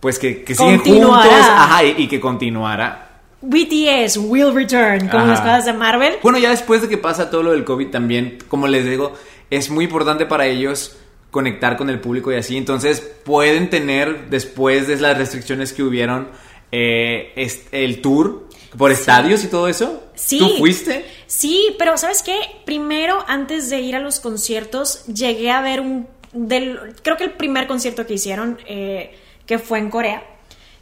[0.01, 1.24] pues que, que siguen Continuará.
[1.24, 3.05] juntos, ajá, y, y que continuara.
[3.41, 5.28] BTS will return, como Ajá.
[5.28, 6.15] las cosas de Marvel.
[6.22, 9.13] Bueno, ya después de que pasa todo lo del COVID también, como les digo,
[9.49, 10.97] es muy importante para ellos
[11.32, 12.57] conectar con el público y así.
[12.57, 16.30] Entonces pueden tener, después de las restricciones que hubieron,
[16.71, 17.34] eh,
[17.71, 20.03] el tour por estadios y todo eso.
[20.15, 20.39] Sí.
[20.39, 21.05] ¿Tú fuiste?
[21.27, 22.39] Sí, pero ¿sabes qué?
[22.65, 26.07] Primero, antes de ir a los conciertos, llegué a ver un...
[26.32, 29.17] Del, creo que el primer concierto que hicieron, eh,
[29.47, 30.23] que fue en Corea,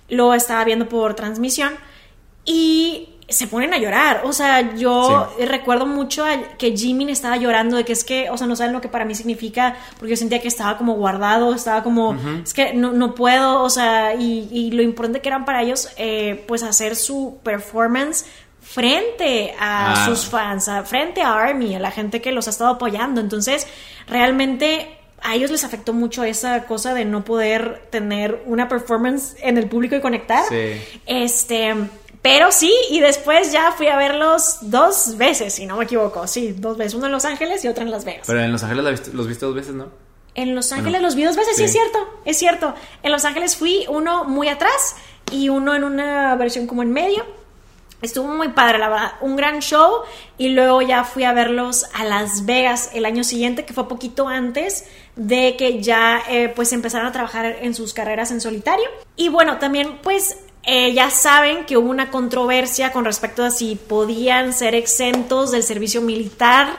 [0.09, 1.73] lo estaba viendo por transmisión
[2.43, 4.21] y se ponen a llorar.
[4.23, 5.45] O sea, yo Sí.
[5.45, 8.71] recuerdo mucho a- que Jimin estaba llorando de que es que, o sea, no saben
[8.73, 12.53] lo que para mí significa, porque yo sentía que estaba como guardado, estaba como, es
[12.53, 16.45] que no, no puedo, o sea, y, y lo importante que eran para ellos, eh,
[16.47, 18.25] pues hacer su performance
[18.61, 20.05] frente a Ah.
[20.05, 23.19] sus fans, a- frente a Army, a la gente que los ha estado apoyando.
[23.21, 23.65] Entonces,
[24.07, 29.57] realmente a ellos les afectó mucho esa cosa de no poder tener una performance en
[29.57, 30.43] el público y conectar.
[30.47, 30.82] Sí.
[31.05, 31.75] Este,
[32.28, 36.28] pero sí, y después ya fui a verlos dos veces, si no me equivoco.
[36.28, 38.28] Sí, dos veces, uno en Los Ángeles y otro en Las Vegas.
[38.28, 39.88] Pero en Los Ángeles los viste dos veces, ¿no?
[40.36, 41.61] En Los Ángeles Bueno, los vi dos veces, sí.
[41.61, 41.65] sí.
[41.65, 42.75] es cierto, es cierto.
[43.01, 44.97] En Los Ángeles fui uno muy atrás
[45.32, 47.25] y uno en una versión como en medio.
[48.01, 50.01] Estuvo muy padre, la verdad, un gran show
[50.38, 54.28] y luego ya fui a verlos a Las Vegas el año siguiente, que fue poquito
[54.28, 58.86] antes de que ya eh, pues empezaran a trabajar en sus carreras en solitario.
[59.15, 63.75] Y bueno, también pues eh, ya saben que hubo una controversia con respecto a si
[63.75, 66.77] podían ser exentos del servicio militar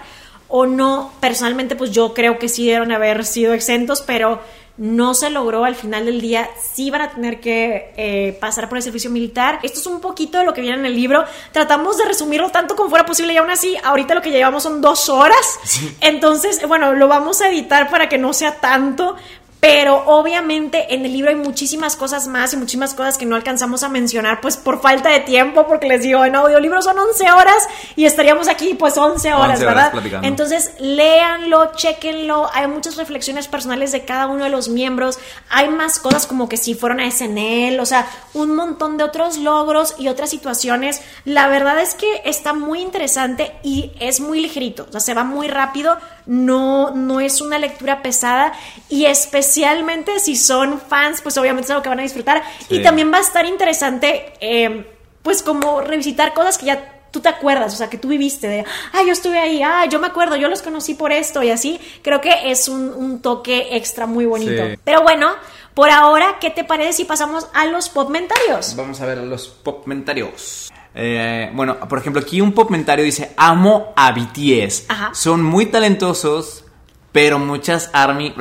[0.48, 1.12] o no.
[1.20, 4.40] Personalmente, pues yo creo que sí deben haber sido exentos, pero
[4.78, 6.48] no se logró al final del día.
[6.72, 9.58] Sí van a tener que eh, pasar por el servicio militar.
[9.62, 11.24] Esto es un poquito de lo que viene en el libro.
[11.52, 14.80] Tratamos de resumirlo tanto como fuera posible y aún así, ahorita lo que llevamos son
[14.80, 15.58] dos horas.
[16.00, 19.16] Entonces, bueno, lo vamos a editar para que no sea tanto.
[19.60, 23.82] Pero obviamente en el libro hay muchísimas cosas más y muchísimas cosas que no alcanzamos
[23.82, 27.66] a mencionar pues por falta de tiempo, porque les digo, en audiolibro son 11 horas
[27.96, 30.20] y estaríamos aquí pues 11 horas, 11 horas ¿verdad?
[30.24, 35.18] Entonces léanlo, chequenlo, hay muchas reflexiones personales de cada uno de los miembros,
[35.50, 39.38] hay más cosas como que si fueron a SNL, o sea, un montón de otros
[39.38, 41.02] logros y otras situaciones.
[41.24, 45.24] La verdad es que está muy interesante y es muy ligerito, o sea, se va
[45.24, 45.96] muy rápido,
[46.28, 48.52] no, no es una lectura pesada
[48.88, 53.10] y especialmente si son fans, pues obviamente es algo que van a disfrutar y también
[53.10, 54.86] va a estar interesante, eh,
[55.22, 58.64] pues como revisitar cosas que ya tú te acuerdas, o sea, que tú viviste de,
[58.92, 61.80] ah, yo estuve ahí, ah, yo me acuerdo, yo los conocí por esto y así,
[62.02, 64.66] creo que es un, un toque extra muy bonito.
[64.66, 64.78] Sí.
[64.84, 65.30] Pero bueno,
[65.72, 68.76] por ahora, ¿qué te parece si pasamos a los popmentarios?
[68.76, 70.70] Vamos a ver los pop comentarios.
[70.94, 74.84] Eh, bueno, por ejemplo, aquí un comentario dice: Amo a BTS.
[74.88, 75.10] Ajá.
[75.14, 76.64] Son muy talentosos,
[77.12, 78.34] pero muchas Army.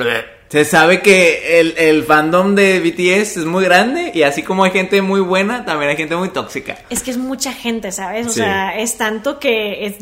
[0.48, 4.70] Se sabe que el, el fandom de BTS es muy grande y así como hay
[4.70, 6.78] gente muy buena, también hay gente muy tóxica.
[6.88, 8.26] Es que es mucha gente, ¿sabes?
[8.26, 8.36] O Sí.
[8.40, 9.96] sea, es tanto que es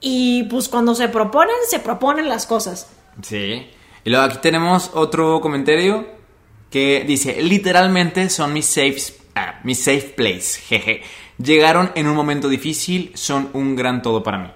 [0.00, 2.90] y pues cuando se proponen, se proponen las cosas.
[3.22, 3.66] Sí.
[4.04, 6.06] Y luego aquí tenemos otro comentario
[6.70, 11.02] que dice, literalmente son mis safe, ah, mis safe place, jeje.
[11.38, 14.50] Llegaron en un momento difícil, son un gran todo para mí.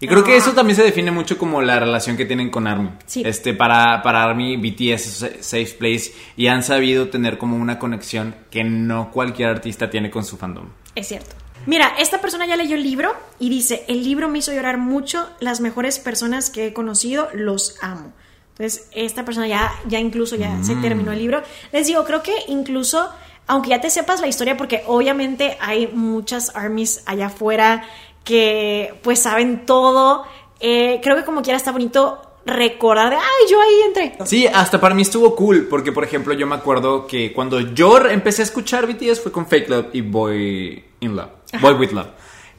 [0.00, 0.36] Y creo que Ah.
[0.36, 2.90] eso también se define mucho como la relación que tienen con ARMY.
[3.06, 3.22] Sí.
[3.26, 8.34] Este, para, para ARMY, BTS es safe place y han sabido tener como una conexión
[8.50, 10.66] que no cualquier artista tiene con su fandom.
[10.94, 11.34] Es cierto.
[11.66, 15.28] Mira, esta persona ya leyó el libro y dice, el libro me hizo llorar mucho,
[15.40, 18.12] las mejores personas que he conocido los amo.
[18.52, 21.42] Entonces, esta persona ya, ya incluso ya se terminó el libro.
[21.72, 23.08] Les digo, creo que incluso,
[23.46, 27.84] aunque ya te sepas la historia, porque obviamente hay muchas armies allá afuera
[28.28, 30.22] que pues saben todo,
[30.60, 34.12] eh, creo que como quiera está bonito recordar de, ay, yo ahí entré.
[34.26, 37.98] Sí, hasta para mí estuvo cool, porque por ejemplo yo me acuerdo que cuando yo
[38.06, 41.30] empecé a escuchar BTS fue con Fake Love y Boy in Love,
[41.62, 42.08] Boy with Love.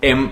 [0.02, 0.32] Em,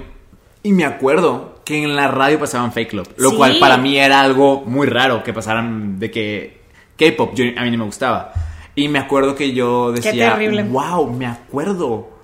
[0.63, 3.35] y me acuerdo que en la radio pasaban Fake Love, lo Sí.
[3.38, 6.61] cual para mí era algo muy raro que pasaran de que
[6.97, 8.33] K-pop a mí no me gustaba.
[8.73, 10.63] Y me acuerdo que yo Qué decía, terrible.
[10.63, 12.16] wow, me acuerdo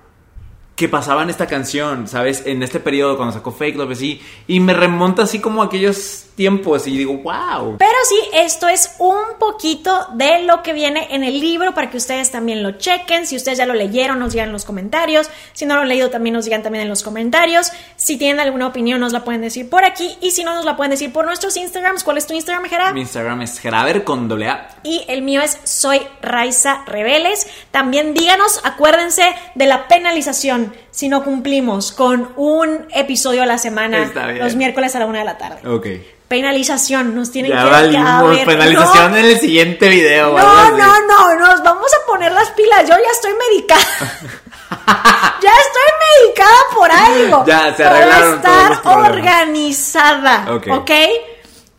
[0.76, 2.42] que pasaban esta canción, ¿sabes?
[2.46, 4.20] En este periodo cuando sacó Fake Love, así.
[4.46, 7.76] Y me remonta así como aquellos tiempos y digo, wow.
[7.78, 11.96] Pero sí, esto es un poquito de lo que viene en el libro para que
[11.96, 13.26] ustedes también lo chequen.
[13.26, 15.30] Si ustedes ya lo leyeron, nos digan en los comentarios.
[15.52, 17.72] Si no lo han leído, también nos digan también en los comentarios.
[17.96, 20.16] Si tienen alguna opinión, nos la pueden decir por aquí.
[20.20, 22.04] Y si no, nos la pueden decir por nuestros Instagrams.
[22.04, 22.92] ¿Cuál es tu Instagram, Jera?
[22.92, 24.68] Mi Instagram es Geraber con doble A.
[24.82, 27.46] Y el mío es Soy Raiza Rebeles.
[27.70, 29.24] También díganos, acuérdense
[29.54, 35.00] de la penalización si no cumplimos con un episodio a la semana, los miércoles a
[35.00, 35.68] la una de la tarde.
[35.68, 35.86] Ok.
[36.28, 40.38] Penalización, nos tienen Ya que valimos ver, penalización no, en el siguiente video.
[40.38, 42.82] No, no, no, nos vamos a poner las pilas.
[42.82, 43.84] Yo ya estoy medicada.
[45.42, 45.90] ya estoy
[46.22, 47.44] medicada por algo.
[47.46, 49.10] Ya, se arreglaron todos estar los problemas.
[49.10, 50.46] organizada.
[50.54, 50.90] Ok.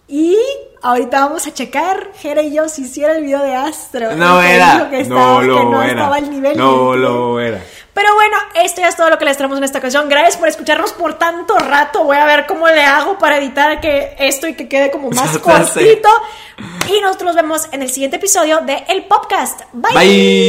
[0.07, 0.37] Y
[0.81, 4.13] ahorita vamos a checar, Jera y yo, si hiciera el video de Astro.
[4.15, 4.77] No que era.
[4.77, 5.91] no estaba- que lo no era.
[5.91, 6.57] estaba al nivel.
[6.57, 7.61] no lo era.
[7.95, 10.09] Pero bueno, esto ya es todo lo que les traemos en esta ocasión.
[10.09, 12.03] Gracias por escucharnos por tanto rato.
[12.03, 15.37] Voy a ver cómo le hago para editar que esto y que quede como más
[15.37, 16.09] cortito.
[16.89, 19.61] Y nosotros nos vemos en el siguiente episodio de El Podcast.
[19.71, 19.93] Bye.
[19.95, 20.45] Bye.